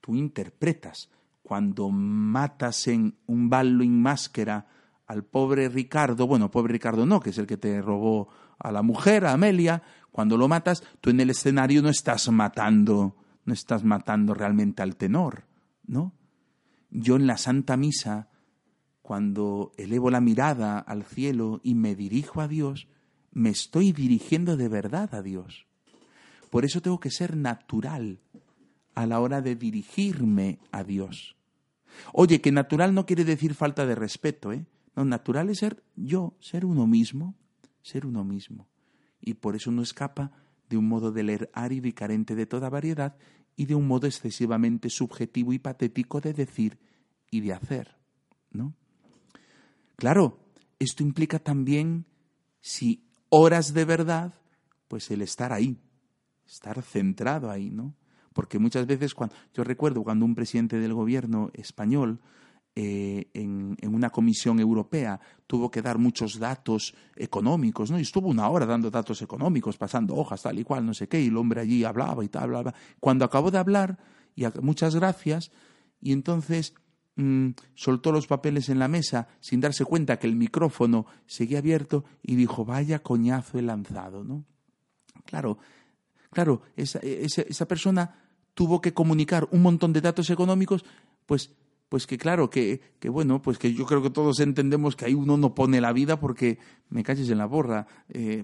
Tú 0.00 0.16
interpretas. 0.16 1.10
Cuando 1.42 1.90
matas 1.90 2.88
en 2.88 3.18
un 3.26 3.50
ballo 3.50 3.82
en 3.82 4.00
máscara 4.00 4.66
al 5.06 5.24
pobre 5.24 5.68
Ricardo, 5.68 6.26
bueno, 6.26 6.50
pobre 6.50 6.72
Ricardo 6.72 7.04
no, 7.04 7.20
que 7.20 7.30
es 7.30 7.38
el 7.38 7.46
que 7.46 7.58
te 7.58 7.82
robó 7.82 8.28
a 8.58 8.72
la 8.72 8.82
mujer, 8.82 9.26
a 9.26 9.32
Amelia, 9.32 9.82
cuando 10.16 10.38
lo 10.38 10.48
matas, 10.48 10.82
tú 11.02 11.10
en 11.10 11.20
el 11.20 11.28
escenario 11.28 11.82
no 11.82 11.90
estás 11.90 12.30
matando, 12.30 13.16
no 13.44 13.52
estás 13.52 13.84
matando 13.84 14.32
realmente 14.32 14.82
al 14.82 14.96
tenor, 14.96 15.44
¿no? 15.86 16.14
Yo 16.88 17.16
en 17.16 17.26
la 17.26 17.36
Santa 17.36 17.76
Misa 17.76 18.30
cuando 19.02 19.72
elevo 19.76 20.10
la 20.10 20.22
mirada 20.22 20.78
al 20.78 21.04
cielo 21.04 21.60
y 21.62 21.74
me 21.74 21.94
dirijo 21.94 22.40
a 22.40 22.48
Dios, 22.48 22.88
me 23.30 23.50
estoy 23.50 23.92
dirigiendo 23.92 24.56
de 24.56 24.70
verdad 24.70 25.14
a 25.14 25.20
Dios. 25.20 25.66
Por 26.48 26.64
eso 26.64 26.80
tengo 26.80 26.98
que 26.98 27.10
ser 27.10 27.36
natural 27.36 28.18
a 28.94 29.04
la 29.04 29.20
hora 29.20 29.42
de 29.42 29.54
dirigirme 29.54 30.60
a 30.72 30.82
Dios. 30.82 31.36
Oye, 32.14 32.40
que 32.40 32.52
natural 32.52 32.94
no 32.94 33.04
quiere 33.04 33.26
decir 33.26 33.52
falta 33.52 33.84
de 33.84 33.94
respeto, 33.96 34.50
¿eh? 34.50 34.64
No, 34.96 35.04
natural 35.04 35.50
es 35.50 35.58
ser 35.58 35.84
yo, 35.94 36.32
ser 36.40 36.64
uno 36.64 36.86
mismo, 36.86 37.34
ser 37.82 38.06
uno 38.06 38.24
mismo. 38.24 38.66
Y 39.26 39.34
por 39.34 39.56
eso 39.56 39.70
no 39.70 39.82
escapa 39.82 40.30
de 40.70 40.78
un 40.78 40.88
modo 40.88 41.12
de 41.12 41.24
leer 41.24 41.50
árido 41.52 41.88
y 41.88 41.92
carente 41.92 42.34
de 42.34 42.46
toda 42.46 42.70
variedad 42.70 43.16
y 43.56 43.66
de 43.66 43.74
un 43.74 43.86
modo 43.86 44.06
excesivamente 44.06 44.88
subjetivo 44.88 45.52
y 45.52 45.58
patético 45.58 46.20
de 46.20 46.32
decir 46.32 46.78
y 47.30 47.40
de 47.40 47.52
hacer, 47.52 47.96
¿no? 48.50 48.72
Claro, 49.96 50.38
esto 50.78 51.02
implica 51.02 51.38
también, 51.38 52.06
si 52.60 53.02
horas 53.28 53.74
de 53.74 53.84
verdad, 53.84 54.34
pues 54.88 55.10
el 55.10 55.22
estar 55.22 55.52
ahí, 55.52 55.76
estar 56.46 56.80
centrado 56.82 57.50
ahí, 57.50 57.70
¿no? 57.70 57.94
Porque 58.32 58.58
muchas 58.60 58.86
veces, 58.86 59.14
cuando, 59.14 59.34
yo 59.54 59.64
recuerdo 59.64 60.04
cuando 60.04 60.24
un 60.24 60.34
presidente 60.34 60.78
del 60.78 60.94
gobierno 60.94 61.50
español 61.54 62.20
eh, 62.78 63.30
en, 63.32 63.74
en, 63.80 63.94
una 63.94 64.10
comisión 64.10 64.60
europea 64.60 65.18
tuvo 65.46 65.70
que 65.70 65.80
dar 65.80 65.96
muchos 65.96 66.38
datos 66.38 66.94
económicos, 67.16 67.90
¿no? 67.90 67.98
Y 67.98 68.02
estuvo 68.02 68.28
una 68.28 68.50
hora 68.50 68.66
dando 68.66 68.90
datos 68.90 69.22
económicos, 69.22 69.78
pasando 69.78 70.14
hojas, 70.14 70.42
tal 70.42 70.58
y 70.58 70.62
cual, 70.62 70.84
no 70.84 70.92
sé 70.92 71.08
qué, 71.08 71.18
y 71.22 71.28
el 71.28 71.38
hombre 71.38 71.62
allí 71.62 71.84
hablaba 71.84 72.22
y 72.22 72.28
tal, 72.28 72.42
hablaba. 72.42 72.74
Cuando 73.00 73.24
acabó 73.24 73.50
de 73.50 73.56
hablar, 73.56 73.98
y 74.34 74.44
muchas 74.60 74.94
gracias, 74.94 75.50
y 76.02 76.12
entonces 76.12 76.74
mm, 77.14 77.52
soltó 77.74 78.12
los 78.12 78.26
papeles 78.26 78.68
en 78.68 78.78
la 78.78 78.88
mesa 78.88 79.28
sin 79.40 79.62
darse 79.62 79.86
cuenta 79.86 80.18
que 80.18 80.26
el 80.26 80.36
micrófono 80.36 81.06
seguía 81.24 81.60
abierto 81.60 82.04
y 82.22 82.36
dijo, 82.36 82.66
vaya 82.66 82.98
coñazo 82.98 83.58
he 83.58 83.62
lanzado, 83.62 84.22
¿no? 84.22 84.44
Claro, 85.24 85.56
claro, 86.30 86.60
esa, 86.76 86.98
esa 86.98 87.66
persona 87.66 88.26
tuvo 88.52 88.82
que 88.82 88.92
comunicar 88.92 89.48
un 89.50 89.62
montón 89.62 89.94
de 89.94 90.02
datos 90.02 90.28
económicos, 90.28 90.84
pues 91.24 91.56
pues 91.88 92.06
que 92.06 92.18
claro, 92.18 92.50
que, 92.50 92.80
que, 92.98 93.08
bueno, 93.08 93.40
pues 93.40 93.58
que 93.58 93.72
yo 93.72 93.86
creo 93.86 94.02
que 94.02 94.10
todos 94.10 94.40
entendemos 94.40 94.96
que 94.96 95.04
ahí 95.04 95.14
uno 95.14 95.36
no 95.36 95.54
pone 95.54 95.80
la 95.80 95.92
vida 95.92 96.18
porque 96.18 96.58
me 96.88 97.02
calles 97.02 97.30
en 97.30 97.38
la 97.38 97.46
borra. 97.46 97.86
Eh, 98.08 98.42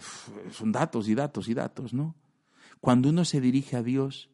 son 0.51 0.71
datos 0.71 1.09
y 1.09 1.15
datos 1.15 1.49
y 1.49 1.55
datos, 1.55 1.93
¿no? 1.93 2.15
Cuando 2.81 3.09
uno 3.11 3.25
se 3.25 3.41
dirige 3.41 3.77
a 3.77 3.83
Dios, 3.83 4.31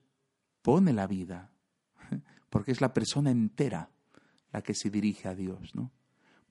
pone 0.62 0.92
la 0.92 1.06
vida, 1.06 1.50
porque 2.50 2.72
es 2.72 2.80
la 2.80 2.92
persona 2.92 3.30
entera 3.30 3.90
la 4.52 4.62
que 4.62 4.74
se 4.74 4.90
dirige 4.90 5.28
a 5.28 5.34
Dios, 5.34 5.74
¿no? 5.74 5.92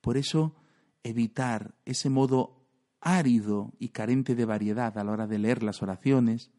Por 0.00 0.16
eso, 0.16 0.54
evitar 1.02 1.74
ese 1.84 2.10
modo 2.10 2.64
árido 3.00 3.72
y 3.78 3.90
carente 3.90 4.34
de 4.34 4.44
variedad 4.44 4.96
a 4.98 5.04
la 5.04 5.12
hora 5.12 5.26
de 5.26 5.38
leer 5.38 5.62
las 5.62 5.82
oraciones 5.82 6.50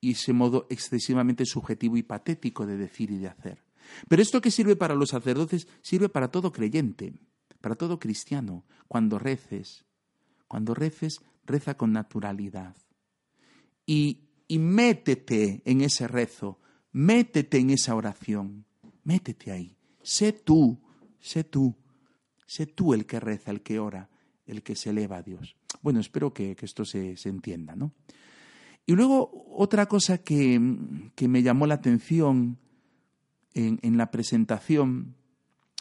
y 0.00 0.12
ese 0.12 0.32
modo 0.32 0.66
excesivamente 0.70 1.44
subjetivo 1.46 1.96
y 1.96 2.02
patético 2.02 2.66
de 2.66 2.76
decir 2.76 3.10
y 3.10 3.18
de 3.18 3.28
hacer. 3.28 3.62
Pero 4.08 4.22
esto 4.22 4.40
que 4.40 4.50
sirve 4.50 4.76
para 4.76 4.94
los 4.94 5.10
sacerdotes 5.10 5.68
sirve 5.80 6.08
para 6.08 6.28
todo 6.28 6.52
creyente, 6.52 7.14
para 7.60 7.74
todo 7.74 7.98
cristiano. 7.98 8.64
Cuando 8.88 9.18
reces, 9.18 9.84
cuando 10.48 10.74
reces, 10.74 11.20
reza 11.44 11.76
con 11.76 11.92
naturalidad. 11.92 12.76
Y, 13.86 14.28
y 14.48 14.58
métete 14.58 15.62
en 15.64 15.80
ese 15.80 16.08
rezo, 16.08 16.60
métete 16.92 17.58
en 17.58 17.70
esa 17.70 17.94
oración, 17.94 18.64
métete 19.04 19.50
ahí. 19.50 19.76
Sé 20.02 20.32
tú, 20.32 20.80
sé 21.20 21.44
tú, 21.44 21.74
sé 22.46 22.66
tú 22.66 22.94
el 22.94 23.06
que 23.06 23.20
reza, 23.20 23.50
el 23.50 23.62
que 23.62 23.78
ora, 23.78 24.10
el 24.46 24.62
que 24.62 24.76
se 24.76 24.90
eleva 24.90 25.18
a 25.18 25.22
Dios. 25.22 25.56
Bueno, 25.80 26.00
espero 26.00 26.32
que, 26.32 26.56
esto 26.60 26.84
se, 26.84 27.16
se, 27.16 27.28
entienda, 27.28 27.74
¿no? 27.74 27.92
Y 28.84 28.94
luego 28.94 29.46
otra 29.56 29.86
cosa 29.86 30.18
que, 30.18 30.60
que 31.14 31.28
me 31.28 31.42
llamó 31.42 31.66
la 31.66 31.74
atención 31.74 32.58
en, 33.54 33.96
la 33.96 34.10
presentación, 34.10 35.14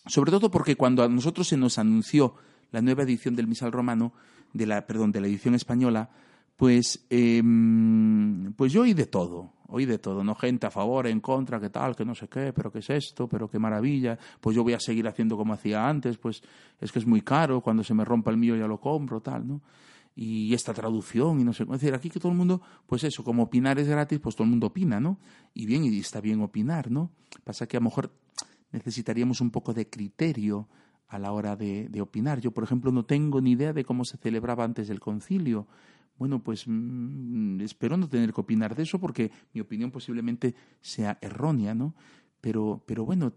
sobre 0.06 0.32
todo 0.32 0.52
porque 0.52 0.76
cuando 0.76 1.04
a 1.04 1.10
nosotros 1.10 1.48
se 1.48 1.58
nos 1.58 1.78
anunció 1.78 2.36
la 2.72 2.82
nueva 2.82 3.04
edición 3.04 3.36
del 3.36 3.48
Misal 3.48 3.72
Romano, 3.72 4.14
de 4.54 4.66
la, 4.66 4.86
perdón, 4.86 5.12
de 5.12 5.22
la 5.22 5.28
edición 5.28 5.56
española, 5.56 6.10
pues, 6.58 7.06
em, 7.10 8.54
pues 8.54 8.72
yo 8.72 8.84
oí 8.84 8.94
de 8.94 9.08
todo, 9.08 9.54
oí 9.68 9.86
de 9.86 9.98
todo, 9.98 10.24
¿no? 10.24 10.36
Gente 10.36 10.68
a 10.68 10.72
favor, 10.72 11.08
en 11.08 11.20
contra, 11.20 11.60
que 11.60 11.70
tal, 11.70 11.96
que 11.96 12.06
no 12.06 12.14
sé 12.14 12.28
qué, 12.28 12.54
pero 12.54 12.72
qué 12.72 12.80
es 12.80 12.90
esto, 12.90 13.28
pero 13.28 13.50
qué 13.50 13.58
maravilla, 13.58 14.18
pues 14.40 14.56
yo 14.56 14.64
voy 14.64 14.74
a 14.74 14.80
seguir 14.80 15.08
haciendo 15.08 15.38
como 15.38 15.54
hacía 15.54 15.88
antes, 15.88 16.18
pues 16.18 16.44
es 16.80 16.92
que 16.92 17.00
es 17.00 17.06
muy 17.06 17.22
caro, 17.22 17.62
cuando 17.62 17.84
se 17.84 17.94
me 17.94 18.06
rompa 18.06 18.32
el 18.32 18.38
mío 18.38 18.56
ya 18.56 18.68
lo 18.68 18.80
compro, 18.80 19.22
tal, 19.22 19.48
¿no? 19.48 19.62
Y 20.16 20.54
esta 20.54 20.74
traducción 20.74 21.40
y 21.40 21.44
no 21.44 21.54
sé 21.54 21.66
cómo. 21.66 21.78
Decir 21.78 21.94
aquí 21.94 22.10
que 22.10 22.20
todo 22.20 22.32
el 22.32 22.38
mundo 22.38 22.62
pues 22.86 23.04
eso 23.04 23.24
como 23.24 23.44
opinar 23.44 23.80
es 23.80 23.88
gratis 23.88 24.20
pues 24.20 24.36
todo 24.36 24.44
el 24.44 24.52
mundo 24.52 24.68
opina 24.68 25.00
no 25.00 25.20
y 25.54 25.66
bien 25.66 25.84
y 25.84 25.98
está 26.00 26.22
bien 26.22 26.42
opinar 26.42 26.92
no 26.92 27.12
pasa 27.44 27.68
que 27.68 27.78
a 27.78 27.80
lo 27.80 27.86
mejor 27.86 28.12
necesitaríamos 28.72 29.42
un 29.42 29.52
poco 29.52 29.74
de 29.74 29.90
criterio 29.90 30.68
a 31.08 31.20
la 31.20 31.34
hora 31.34 31.58
de, 31.58 31.90
opinar. 32.02 32.40
Yo 32.40 32.52
por 32.52 32.64
ejemplo 32.64 32.92
no 32.92 33.04
tengo 33.04 33.42
ni 33.42 33.52
idea 33.52 33.74
de 33.74 33.84
cómo 33.84 34.06
se 34.06 34.18
celebraba 34.18 34.64
antes 34.64 34.88
del 34.88 35.00
concilio. 35.00 35.68
Bueno 36.18 36.40
pues 36.40 36.64
mm, 36.68 37.60
espero 37.62 37.98
no 37.98 38.08
tener 38.08 38.34
que 38.34 38.42
opinar 38.42 38.76
de 38.76 38.84
eso 38.84 39.00
porque 39.00 39.32
mi 39.54 39.62
opinión 39.62 39.92
posiblemente 39.92 40.56
sea 40.82 41.18
errónea 41.22 41.74
no 41.74 41.96
pero 42.40 42.82
pero 42.86 43.06
bueno 43.06 43.34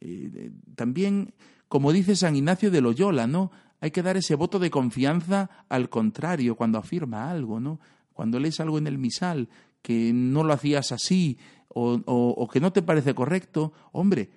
eh, 0.00 0.50
también 0.74 1.34
como 1.68 1.92
dice 1.92 2.16
San 2.16 2.36
Ignacio 2.36 2.70
de 2.70 2.80
Loyola 2.80 3.26
no 3.26 3.50
hay 3.84 3.90
que 3.90 4.02
dar 4.02 4.16
ese 4.16 4.34
voto 4.34 4.58
de 4.58 4.70
confianza 4.70 5.50
al 5.68 5.90
contrario 5.90 6.56
cuando 6.56 6.78
afirma 6.78 7.30
algo, 7.30 7.60
¿no? 7.60 7.80
Cuando 8.14 8.40
lees 8.40 8.58
algo 8.58 8.78
en 8.78 8.86
el 8.86 8.96
misal 8.96 9.50
que 9.82 10.10
no 10.14 10.42
lo 10.42 10.54
hacías 10.54 10.90
así 10.90 11.36
o, 11.68 12.48
que 12.50 12.60
no 12.60 12.72
te 12.72 12.80
parece 12.80 13.14
correcto, 13.14 13.74
hombre, 13.92 14.30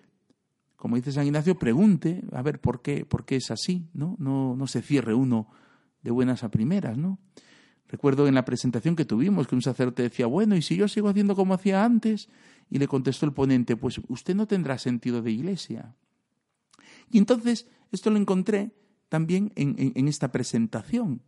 como 0.75 0.97
dice 0.97 1.13
San 1.13 1.27
Ignacio, 1.27 1.57
pregunte 1.57 2.25
a 2.33 2.41
ver 2.41 2.59
por 2.59 2.81
qué, 2.81 3.05
por 3.05 3.23
qué 3.23 3.37
es 3.37 3.49
así, 3.49 3.87
¿no? 3.93 4.17
No, 4.19 4.53
no 4.57 4.67
se 4.67 4.81
cierre 4.81 5.13
uno 5.13 5.47
de 6.01 6.11
buenas 6.11 6.43
a 6.43 6.51
primeras, 6.51 6.97
¿no? 6.97 7.17
Recuerdo 7.87 8.27
en 8.27 8.35
la 8.35 8.43
presentación 8.43 8.97
que 8.97 9.05
tuvimos 9.05 9.47
que 9.47 9.55
un 9.55 9.61
sacerdote 9.61 10.03
decía, 10.03 10.25
bueno, 10.25 10.57
¿y 10.57 10.61
si 10.61 10.75
yo 10.75 10.89
sigo 10.89 11.07
haciendo 11.07 11.37
como 11.37 11.53
hacía 11.53 11.85
antes? 11.85 12.27
Y 12.69 12.79
le 12.79 12.89
contestó 12.89 13.25
el 13.25 13.31
ponente, 13.31 13.77
pues 13.77 14.01
usted 14.09 14.35
no 14.35 14.45
tendrá 14.45 14.77
sentido 14.77 15.21
de 15.21 15.31
iglesia. 15.31 15.95
Y 17.09 17.17
entonces, 17.17 17.65
esto 17.93 18.09
lo 18.09 18.17
encontré 18.17 18.73
también 19.09 19.51
en, 19.55 20.07
esta 20.07 20.31
presentación. 20.31 21.21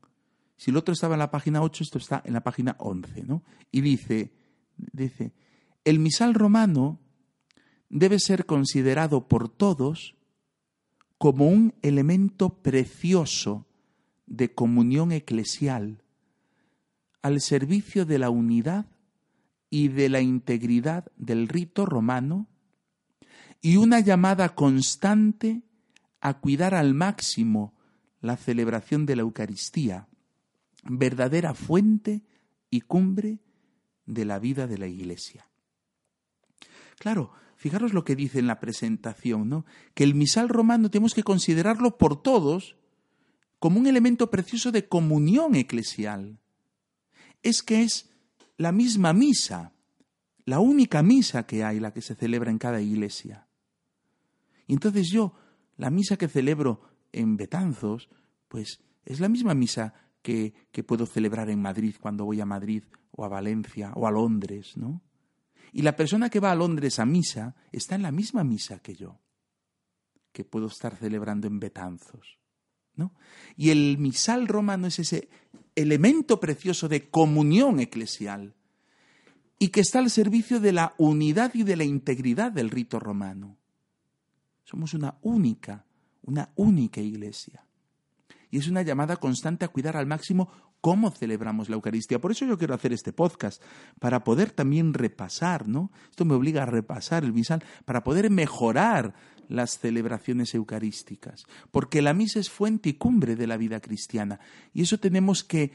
Si 0.58 0.72
el 0.72 0.78
otro 0.78 0.94
estaba 0.94 1.15
en 1.15 1.20
la 1.20 1.32
página 1.32 1.62
8, 1.62 1.84
esto 1.84 1.98
está 1.98 2.22
en 2.26 2.34
la 2.34 2.42
página 2.42 2.76
11, 2.80 3.24
¿no? 3.24 3.44
Y 3.72 3.82
dice, 3.82 4.34
dice, 4.78 5.34
el 5.86 6.00
misal 6.00 6.34
romano 6.34 7.00
debe 7.89 8.20
ser 8.20 8.46
considerado 8.46 9.28
por 9.28 9.50
todos 9.50 10.15
como 11.18 11.48
un 11.48 11.74
elemento 11.82 12.62
precioso 12.62 13.68
de 14.26 14.54
comunión 14.54 15.12
eclesial 15.12 16.04
al 17.22 17.42
servicio 17.42 18.06
de 18.06 18.20
la 18.20 18.30
unidad 18.30 18.86
y 19.70 19.89
de 19.89 20.10
la 20.10 20.22
integridad 20.22 21.12
del 21.18 21.48
rito 21.48 21.86
romano 21.86 22.48
y 23.62 23.76
una 23.76 24.00
llamada 24.00 24.56
constante 24.56 25.63
a 26.21 26.39
cuidar 26.39 26.73
al 26.75 26.93
máximo 26.93 27.73
la 28.21 28.38
celebración 28.38 29.05
de 29.05 29.15
la 29.15 29.21
Eucaristía, 29.21 30.08
verdadera 30.84 31.53
fuente 31.53 32.23
y 32.69 32.82
cumbre 32.82 33.39
de 34.05 34.25
la 34.25 34.39
vida 34.39 34.67
de 34.67 34.77
la 34.77 34.88
Iglesia. 34.88 35.49
Claro, 36.97 37.32
fijaros 37.55 37.93
lo 37.93 38.03
que 38.03 38.15
dice 38.15 38.39
en 38.39 38.47
la 38.47 38.60
presentación, 38.60 39.49
¿no? 39.49 39.65
Que 39.93 40.03
el 40.03 40.15
misal 40.15 40.49
romano 40.49 40.91
tenemos 40.91 41.13
que 41.13 41.23
considerarlo 41.23 41.97
por 41.97 42.21
todos 42.21 42.75
como 43.60 43.79
un 43.79 43.88
elemento 43.88 44.29
precioso 44.29 44.71
de 44.71 44.88
comunión 44.88 45.55
eclesial. 45.55 46.39
Es 47.43 47.63
que 47.63 47.84
es 47.84 48.10
la 48.58 48.71
misma 48.71 49.13
misa, 49.13 49.73
la 50.45 50.60
única 50.60 51.03
misa 51.03 51.45
que 51.45 51.63
hay, 51.63 51.79
la 51.79 51.93
que 51.93 52.01
se 52.01 52.15
celebra 52.15 52.51
en 52.51 52.58
cada 52.58 52.82
iglesia. 52.82 53.47
Y 54.67 54.73
entonces 54.73 55.10
yo 55.10 55.34
la 55.80 55.89
misa 55.89 56.18
que 56.18 56.28
celebro 56.28 56.82
en 57.13 57.38
Betanzos, 57.38 58.10
pues 58.50 58.82
es 59.06 59.22
la 59.22 59.30
misma 59.30 59.54
misa 59.54 59.94
que, 60.22 60.54
que 60.74 60.84
puedo 60.84 61.06
celebrar 61.06 61.50
en 61.50 61.62
Madrid 61.62 61.96
cuando 62.00 62.26
voy 62.26 62.42
a 62.42 62.46
Madrid 62.46 62.84
o 63.12 63.24
a 63.24 63.30
Valencia 63.30 63.94
o 63.96 64.06
a 64.06 64.12
Londres, 64.12 64.76
¿no? 64.76 65.02
Y 65.72 65.84
la 65.84 65.96
persona 65.96 66.30
que 66.30 66.42
va 66.42 66.52
a 66.52 66.56
Londres 66.56 67.00
a 67.00 67.06
misa 67.06 67.56
está 67.72 67.96
en 67.96 68.02
la 68.02 68.12
misma 68.12 68.44
misa 68.44 68.80
que 68.80 68.94
yo, 68.94 69.22
que 70.34 70.44
puedo 70.44 70.68
estar 70.68 70.98
celebrando 70.98 71.48
en 71.48 71.60
Betanzos. 71.60 72.39
¿no? 72.96 73.13
Y 73.56 73.70
el 73.70 73.98
misal 74.00 74.50
romano 74.50 74.88
es 74.88 75.00
ese 75.00 75.30
elemento 75.76 76.42
precioso 76.42 76.89
de 76.89 77.10
comunión 77.10 77.80
eclesial 77.80 78.56
y 79.60 79.70
que 79.70 79.80
está 79.80 80.00
al 80.00 80.10
servicio 80.10 80.60
de 80.60 80.74
la 80.74 80.96
unidad 80.98 81.54
y 81.54 81.63
de 81.63 81.78
la 81.78 81.86
integridad 81.86 82.52
del 82.52 82.70
rito 82.70 83.00
romano. 83.00 83.59
Somos 84.69 84.93
una 84.93 85.15
única, 85.23 85.84
una 86.21 86.49
única 86.55 87.01
iglesia. 87.01 87.65
Y 88.51 88.60
es 88.60 88.67
una 88.67 88.84
llamada 88.84 89.15
constante 89.15 89.65
a 89.65 89.69
cuidar 89.69 89.97
al 89.97 90.05
máximo 90.05 90.47
cómo 90.79 91.10
celebramos 91.10 91.69
la 91.69 91.75
Eucaristía. 91.75 92.21
Por 92.21 92.32
eso 92.32 92.45
yo 92.45 92.55
quiero 92.55 92.75
hacer 92.75 92.93
este 92.93 93.12
podcast, 93.12 93.63
para 93.99 94.23
poder 94.23 94.51
también 94.51 94.93
repasar, 94.93 95.67
¿no? 95.67 95.91
Esto 96.12 96.23
me 96.23 96.36
obliga 96.36 96.63
a 96.63 96.67
repasar 96.67 97.23
el 97.23 97.34
misal, 97.34 97.63
para 97.86 98.03
poder 98.03 98.29
mejorar 98.29 99.15
las 99.47 99.79
celebraciones 99.79 100.53
eucarísticas, 100.53 101.45
porque 101.71 102.03
la 102.03 102.13
misa 102.13 102.39
es 102.39 102.51
fuente 102.51 102.89
y 102.89 102.93
cumbre 102.93 103.36
de 103.36 103.47
la 103.47 103.58
vida 103.58 103.79
cristiana. 103.79 104.39
Y 104.71 104.84
eso 104.84 104.99
tenemos 104.99 105.43
que, 105.43 105.71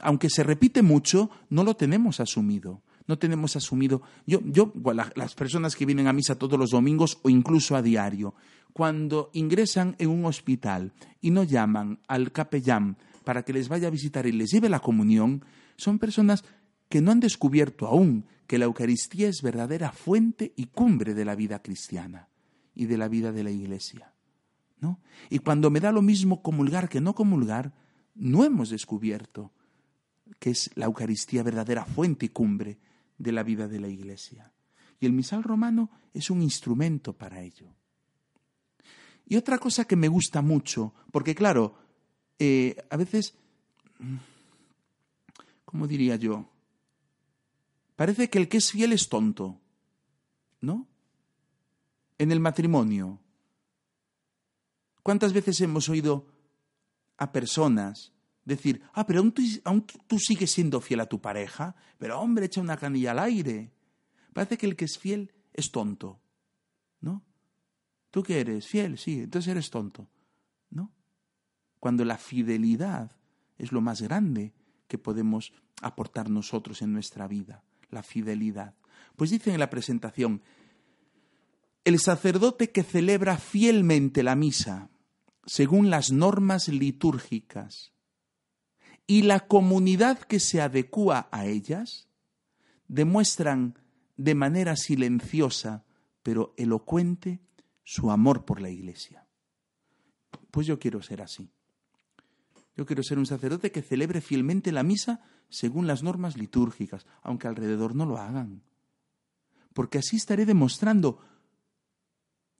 aunque 0.00 0.30
se 0.30 0.42
repite 0.42 0.82
mucho, 0.82 1.30
no 1.48 1.62
lo 1.62 1.76
tenemos 1.76 2.18
asumido 2.18 2.82
no 3.06 3.18
tenemos 3.18 3.56
asumido. 3.56 4.02
Yo, 4.26 4.40
yo 4.44 4.72
las 5.14 5.34
personas 5.34 5.76
que 5.76 5.86
vienen 5.86 6.06
a 6.06 6.12
misa 6.12 6.38
todos 6.38 6.58
los 6.58 6.70
domingos 6.70 7.18
o 7.22 7.30
incluso 7.30 7.76
a 7.76 7.82
diario, 7.82 8.34
cuando 8.72 9.30
ingresan 9.32 9.96
en 9.98 10.10
un 10.10 10.24
hospital 10.24 10.92
y 11.20 11.30
no 11.30 11.44
llaman 11.44 12.00
al 12.08 12.32
capellán 12.32 12.96
para 13.24 13.44
que 13.44 13.52
les 13.52 13.68
vaya 13.68 13.88
a 13.88 13.90
visitar 13.90 14.26
y 14.26 14.32
les 14.32 14.50
lleve 14.50 14.68
la 14.68 14.80
comunión, 14.80 15.44
son 15.76 15.98
personas 15.98 16.44
que 16.88 17.00
no 17.00 17.10
han 17.10 17.20
descubierto 17.20 17.86
aún 17.86 18.26
que 18.46 18.58
la 18.58 18.66
Eucaristía 18.66 19.28
es 19.28 19.42
verdadera 19.42 19.92
fuente 19.92 20.52
y 20.56 20.66
cumbre 20.66 21.14
de 21.14 21.24
la 21.24 21.34
vida 21.34 21.62
cristiana 21.62 22.28
y 22.74 22.86
de 22.86 22.98
la 22.98 23.08
vida 23.08 23.32
de 23.32 23.44
la 23.44 23.50
Iglesia. 23.50 24.12
¿no? 24.80 25.00
Y 25.30 25.38
cuando 25.38 25.70
me 25.70 25.80
da 25.80 25.92
lo 25.92 26.02
mismo 26.02 26.42
comulgar 26.42 26.88
que 26.88 27.00
no 27.00 27.14
comulgar, 27.14 27.72
no 28.14 28.44
hemos 28.44 28.70
descubierto 28.70 29.52
que 30.38 30.50
es 30.50 30.70
la 30.74 30.86
Eucaristía 30.86 31.42
verdadera 31.42 31.84
fuente 31.84 32.26
y 32.26 32.30
cumbre 32.30 32.78
de 33.22 33.32
la 33.32 33.44
vida 33.44 33.68
de 33.68 33.78
la 33.78 33.88
Iglesia. 33.88 34.52
Y 34.98 35.06
el 35.06 35.12
misal 35.12 35.42
romano 35.44 35.90
es 36.12 36.28
un 36.30 36.42
instrumento 36.42 37.12
para 37.12 37.40
ello. 37.40 37.68
Y 39.26 39.36
otra 39.36 39.58
cosa 39.58 39.84
que 39.84 39.96
me 39.96 40.08
gusta 40.08 40.42
mucho, 40.42 40.92
porque 41.12 41.34
claro, 41.34 41.78
eh, 42.38 42.76
a 42.90 42.96
veces, 42.96 43.34
¿cómo 45.64 45.86
diría 45.86 46.16
yo? 46.16 46.50
Parece 47.94 48.28
que 48.28 48.38
el 48.38 48.48
que 48.48 48.56
es 48.56 48.72
fiel 48.72 48.92
es 48.92 49.08
tonto, 49.08 49.60
¿no? 50.60 50.88
En 52.18 52.32
el 52.32 52.40
matrimonio. 52.40 53.20
¿Cuántas 55.02 55.32
veces 55.32 55.60
hemos 55.60 55.88
oído 55.88 56.26
a 57.16 57.30
personas 57.32 58.11
decir, 58.44 58.82
ah, 58.92 59.06
pero 59.06 59.20
aún 59.20 59.32
tú, 59.32 60.18
sigues 60.18 60.50
siendo 60.50 60.80
fiel 60.80 61.00
a 61.00 61.06
tu 61.06 61.20
pareja, 61.20 61.74
pero 61.98 62.20
hombre, 62.20 62.46
echa 62.46 62.60
una 62.60 62.76
canilla 62.76 63.12
al 63.12 63.20
aire. 63.20 63.72
Parece 64.32 64.58
que 64.58 64.66
el 64.66 64.76
que 64.76 64.86
es 64.86 64.98
fiel 64.98 65.32
es 65.52 65.70
tonto, 65.70 66.20
¿no? 67.00 67.22
¿Tú 68.10 68.22
qué 68.22 68.40
eres? 68.40 68.66
Fiel, 68.66 68.98
sí, 68.98 69.20
entonces 69.20 69.50
eres 69.50 69.70
tonto, 69.70 70.08
¿no? 70.70 70.92
Cuando 71.78 72.04
la 72.04 72.18
fidelidad 72.18 73.12
es 73.58 73.72
lo 73.72 73.80
más 73.80 74.02
grande 74.02 74.52
que 74.88 74.98
podemos 74.98 75.52
aportar 75.80 76.28
nosotros 76.28 76.82
en 76.82 76.92
nuestra 76.92 77.26
vida, 77.28 77.64
la 77.90 78.02
fidelidad. 78.02 78.74
Pues 79.16 79.30
dice 79.30 79.52
en 79.52 79.60
la 79.60 79.70
presentación, 79.70 80.42
el 81.84 81.98
sacerdote 81.98 82.70
que 82.70 82.82
celebra 82.82 83.36
fielmente 83.38 84.22
la 84.22 84.36
misa, 84.36 84.90
según 85.44 85.90
las 85.90 86.12
normas 86.12 86.68
litúrgicas, 86.68 87.91
y 89.06 89.22
la 89.22 89.40
comunidad 89.40 90.18
que 90.18 90.40
se 90.40 90.60
adecúa 90.60 91.28
a 91.30 91.46
ellas, 91.46 92.08
demuestran 92.88 93.78
de 94.16 94.34
manera 94.34 94.76
silenciosa 94.76 95.84
pero 96.22 96.54
elocuente 96.56 97.40
su 97.82 98.10
amor 98.10 98.44
por 98.44 98.60
la 98.60 98.70
Iglesia. 98.70 99.26
Pues 100.50 100.66
yo 100.66 100.78
quiero 100.78 101.02
ser 101.02 101.22
así. 101.22 101.50
Yo 102.76 102.86
quiero 102.86 103.02
ser 103.02 103.18
un 103.18 103.26
sacerdote 103.26 103.70
que 103.70 103.82
celebre 103.82 104.20
fielmente 104.20 104.72
la 104.72 104.82
misa 104.82 105.20
según 105.48 105.86
las 105.86 106.02
normas 106.02 106.36
litúrgicas, 106.36 107.06
aunque 107.22 107.48
alrededor 107.48 107.94
no 107.94 108.06
lo 108.06 108.18
hagan. 108.18 108.62
Porque 109.74 109.98
así 109.98 110.16
estaré 110.16 110.46
demostrando 110.46 111.20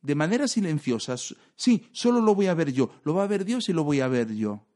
de 0.02 0.14
manera 0.14 0.48
silenciosa, 0.48 1.16
sí, 1.55 1.88
solo 1.92 2.20
lo 2.20 2.35
voy 2.35 2.48
a 2.48 2.55
ver 2.55 2.72
yo, 2.72 2.90
lo 3.05 3.14
va 3.14 3.22
a 3.22 3.28
ver 3.28 3.44
Dios 3.44 3.68
y 3.68 3.72
lo 3.72 3.85
voy 3.85 4.00
a 4.00 4.09
ver 4.09 4.35
yo. 4.35 4.66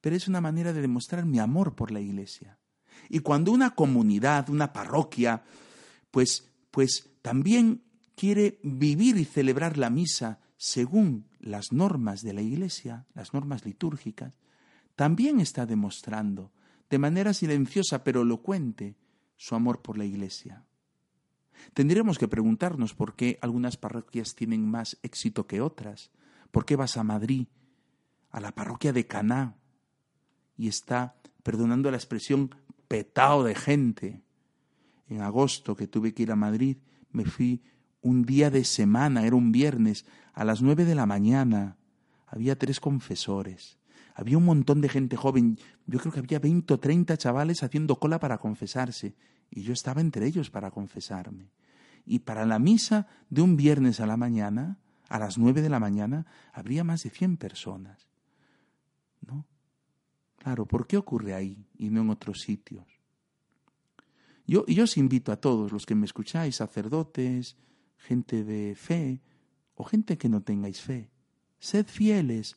Pero 0.00 0.16
es 0.16 0.28
una 0.28 0.40
manera 0.40 0.72
de 0.72 0.80
demostrar 0.80 1.24
mi 1.24 1.38
amor 1.38 1.74
por 1.74 1.90
la 1.90 2.00
Iglesia. 2.00 2.58
Y 3.08 3.20
cuando 3.20 3.52
una 3.52 3.74
comunidad, 3.74 4.50
una 4.50 4.72
parroquia, 4.72 5.42
pues, 6.10 6.48
pues 6.70 7.10
también 7.22 7.82
quiere 8.14 8.58
vivir 8.62 9.16
y 9.16 9.24
celebrar 9.24 9.78
la 9.78 9.90
misa 9.90 10.40
según 10.56 11.28
las 11.38 11.72
normas 11.72 12.22
de 12.22 12.32
la 12.32 12.42
Iglesia, 12.42 13.06
las 13.14 13.34
normas 13.34 13.64
litúrgicas, 13.64 14.38
también 14.96 15.40
está 15.40 15.66
demostrando, 15.66 16.52
de 16.88 16.98
manera 16.98 17.34
silenciosa 17.34 18.02
pero 18.02 18.22
elocuente, 18.22 18.96
su 19.36 19.54
amor 19.54 19.82
por 19.82 19.98
la 19.98 20.04
Iglesia. 20.04 20.64
Tendríamos 21.74 22.18
que 22.18 22.28
preguntarnos 22.28 22.94
por 22.94 23.14
qué 23.14 23.38
algunas 23.42 23.76
parroquias 23.76 24.34
tienen 24.34 24.68
más 24.68 24.98
éxito 25.02 25.46
que 25.46 25.60
otras. 25.60 26.10
¿Por 26.50 26.64
qué 26.64 26.76
vas 26.76 26.96
a 26.96 27.04
Madrid, 27.04 27.48
a 28.30 28.40
la 28.40 28.52
parroquia 28.52 28.92
de 28.92 29.06
Caná, 29.06 29.56
y 30.56 30.68
está, 30.68 31.14
perdonando 31.42 31.90
la 31.90 31.96
expresión, 31.96 32.54
petao 32.88 33.44
de 33.44 33.54
gente? 33.54 34.22
En 35.08 35.22
agosto 35.22 35.76
que 35.76 35.86
tuve 35.86 36.14
que 36.14 36.24
ir 36.24 36.32
a 36.32 36.36
Madrid, 36.36 36.78
me 37.12 37.24
fui 37.24 37.62
un 38.02 38.24
día 38.24 38.50
de 38.50 38.64
semana, 38.64 39.26
era 39.26 39.36
un 39.36 39.52
viernes, 39.52 40.04
a 40.32 40.44
las 40.44 40.62
nueve 40.62 40.84
de 40.84 40.94
la 40.94 41.06
mañana. 41.06 41.76
Había 42.26 42.58
tres 42.58 42.80
confesores. 42.80 43.78
Había 44.14 44.38
un 44.38 44.44
montón 44.44 44.80
de 44.80 44.88
gente 44.88 45.16
joven. 45.16 45.58
Yo 45.86 45.98
creo 45.98 46.12
que 46.12 46.20
había 46.20 46.38
veinte 46.38 46.74
o 46.74 46.78
treinta 46.78 47.16
chavales 47.16 47.62
haciendo 47.62 47.98
cola 47.98 48.18
para 48.18 48.38
confesarse. 48.38 49.14
Y 49.50 49.62
yo 49.62 49.72
estaba 49.72 50.00
entre 50.00 50.26
ellos 50.26 50.50
para 50.50 50.70
confesarme. 50.70 51.50
Y 52.04 52.20
para 52.20 52.46
la 52.46 52.58
misa 52.58 53.06
de 53.30 53.42
un 53.42 53.56
viernes 53.56 54.00
a 54.00 54.06
la 54.06 54.16
mañana, 54.16 54.78
a 55.08 55.18
las 55.18 55.38
nueve 55.38 55.62
de 55.62 55.68
la 55.68 55.80
mañana, 55.80 56.26
habría 56.52 56.84
más 56.84 57.02
de 57.02 57.10
cien 57.10 57.36
personas. 57.36 58.06
¿No? 59.26 59.44
Claro, 60.46 60.64
¿por 60.64 60.86
qué 60.86 60.96
ocurre 60.96 61.34
ahí 61.34 61.66
y 61.76 61.90
no 61.90 62.02
en 62.02 62.10
otros 62.10 62.42
sitios? 62.42 62.86
Yo, 64.46 64.64
yo 64.66 64.84
os 64.84 64.96
invito 64.96 65.32
a 65.32 65.40
todos 65.40 65.72
los 65.72 65.84
que 65.86 65.96
me 65.96 66.06
escucháis, 66.06 66.54
sacerdotes, 66.54 67.56
gente 67.96 68.44
de 68.44 68.76
fe 68.76 69.20
o 69.74 69.82
gente 69.82 70.16
que 70.16 70.28
no 70.28 70.42
tengáis 70.42 70.80
fe. 70.80 71.10
Sed 71.58 71.86
fieles. 71.86 72.56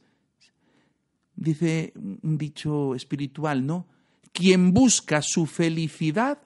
Dice 1.36 1.92
un 1.96 2.38
dicho 2.38 2.94
espiritual, 2.94 3.66
¿no? 3.66 3.88
Quien 4.34 4.72
busca 4.72 5.24
su 5.24 5.48
felicidad 5.48 6.44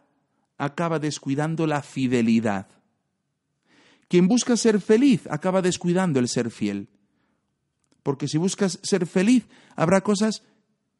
acaba 0.57 0.97
descuidando 0.97 1.67
la 1.67 1.81
fidelidad. 1.81 2.69
Quien 4.07 4.29
busca 4.29 4.55
ser 4.55 4.79
feliz 4.79 5.27
acaba 5.29 5.61
descuidando 5.61 6.21
el 6.21 6.29
ser 6.29 6.51
fiel. 6.51 6.87
Porque 8.01 8.29
si 8.29 8.37
buscas 8.37 8.79
ser 8.81 9.05
feliz, 9.05 9.45
habrá 9.75 9.99
cosas, 9.99 10.43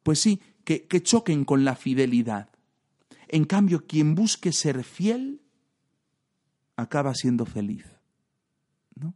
pues 0.04 0.20
sí, 0.20 0.40
que, 0.64 0.86
que 0.86 1.02
choquen 1.02 1.44
con 1.44 1.64
la 1.64 1.74
fidelidad. 1.74 2.50
En 3.26 3.44
cambio, 3.44 3.84
quien 3.86 4.14
busque 4.14 4.52
ser 4.52 4.84
fiel 4.84 5.40
acaba 6.76 7.14
siendo 7.14 7.46
feliz. 7.46 7.84
¿no? 8.94 9.14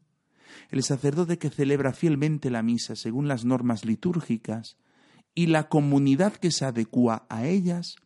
El 0.70 0.82
sacerdote 0.82 1.38
que 1.38 1.50
celebra 1.50 1.92
fielmente 1.92 2.50
la 2.50 2.62
misa 2.62 2.96
según 2.96 3.28
las 3.28 3.44
normas 3.44 3.84
litúrgicas 3.84 4.76
y 5.34 5.46
la 5.46 5.68
comunidad 5.68 6.32
que 6.34 6.50
se 6.50 6.64
adecua 6.64 7.26
a 7.28 7.46
ellas 7.46 7.96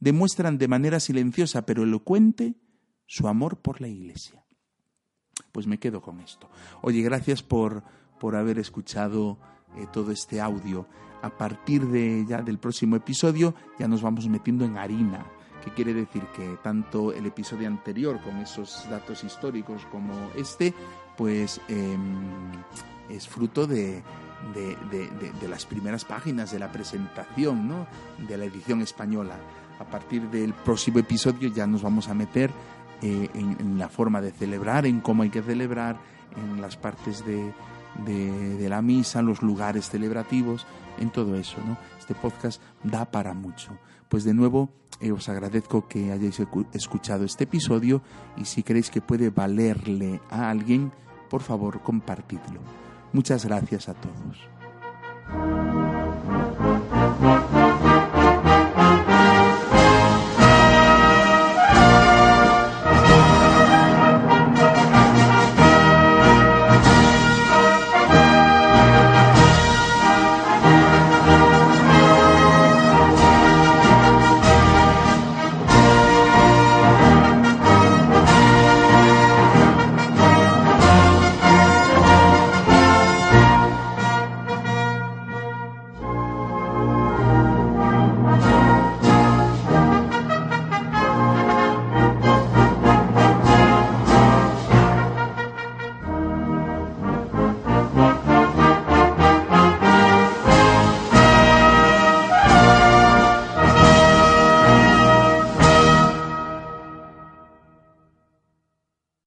demuestran 0.00 0.58
de 0.58 0.68
manera 0.68 1.00
silenciosa 1.00 1.66
pero 1.66 1.82
elocuente 1.82 2.54
su 3.06 3.26
amor 3.26 3.58
por 3.58 3.80
la 3.80 3.88
Iglesia. 3.88 4.44
Pues 5.50 5.66
me 5.66 5.78
quedo 5.78 6.02
con 6.02 6.20
esto. 6.20 6.50
Oye, 6.82 7.02
gracias 7.02 7.42
por, 7.42 7.82
por 8.20 8.36
haber 8.36 8.58
escuchado 8.58 9.38
eh, 9.76 9.86
todo 9.92 10.12
este 10.12 10.40
audio. 10.40 10.86
A 11.22 11.30
partir 11.30 11.86
de 11.86 12.24
ya 12.26 12.42
del 12.42 12.58
próximo 12.58 12.96
episodio 12.96 13.54
ya 13.78 13.88
nos 13.88 14.02
vamos 14.02 14.28
metiendo 14.28 14.64
en 14.64 14.78
harina 14.78 15.26
que 15.64 15.72
quiere 15.72 15.92
decir 15.92 16.22
que 16.36 16.56
tanto 16.62 17.12
el 17.12 17.26
episodio 17.26 17.66
anterior 17.66 18.20
con 18.20 18.36
esos 18.38 18.88
datos 18.88 19.24
históricos 19.24 19.86
como 19.90 20.14
este, 20.36 20.72
pues 21.16 21.60
em, 21.68 22.52
es 23.08 23.26
fruto 23.26 23.66
de, 23.66 24.02
de, 24.54 25.48
las 25.48 25.66
primeras 25.66 26.04
páginas 26.04 26.50
de 26.52 26.58
la 26.58 26.70
presentación 26.70 27.68
¿no? 27.68 27.86
de 28.26 28.36
la 28.36 28.44
edición 28.44 28.80
española. 28.82 29.36
A 29.80 29.84
partir 29.84 30.28
del 30.30 30.54
próximo 30.54 30.98
episodio 30.98 31.50
ya 31.52 31.66
nos 31.66 31.82
vamos 31.82 32.08
a 32.08 32.14
meter 32.14 32.50
eh, 33.02 33.28
en, 33.34 33.78
la 33.78 33.88
forma 33.88 34.20
de 34.20 34.32
celebrar, 34.32 34.86
en 34.86 35.00
cómo 35.00 35.22
hay 35.22 35.30
que 35.30 35.42
celebrar, 35.42 35.96
en 36.36 36.60
las 36.60 36.76
partes 36.76 37.24
de, 38.04 38.68
la 38.68 38.82
misa, 38.82 39.22
los 39.22 39.42
lugares 39.42 39.88
celebrativos, 39.90 40.66
en 40.98 41.10
todo 41.10 41.36
eso. 41.36 41.58
¿no? 41.66 41.76
Este 41.98 42.14
podcast 42.14 42.60
da 42.82 43.04
para 43.04 43.34
mucho. 43.34 43.78
Pues 44.08 44.24
de 44.24 44.34
nuevo 44.34 44.70
eh, 45.00 45.12
os 45.12 45.28
agradezco 45.28 45.86
que 45.86 46.12
hayáis 46.12 46.40
escuchado 46.72 47.24
este 47.24 47.44
episodio 47.44 48.02
y 48.36 48.46
si 48.46 48.62
creéis 48.62 48.90
que 48.90 49.00
puede 49.00 49.30
valerle 49.30 50.20
a 50.30 50.50
alguien, 50.50 50.92
por 51.30 51.42
favor 51.42 51.80
compartidlo. 51.82 52.60
Muchas 53.12 53.44
gracias 53.44 53.88
a 53.88 53.94
todos. 53.94 54.48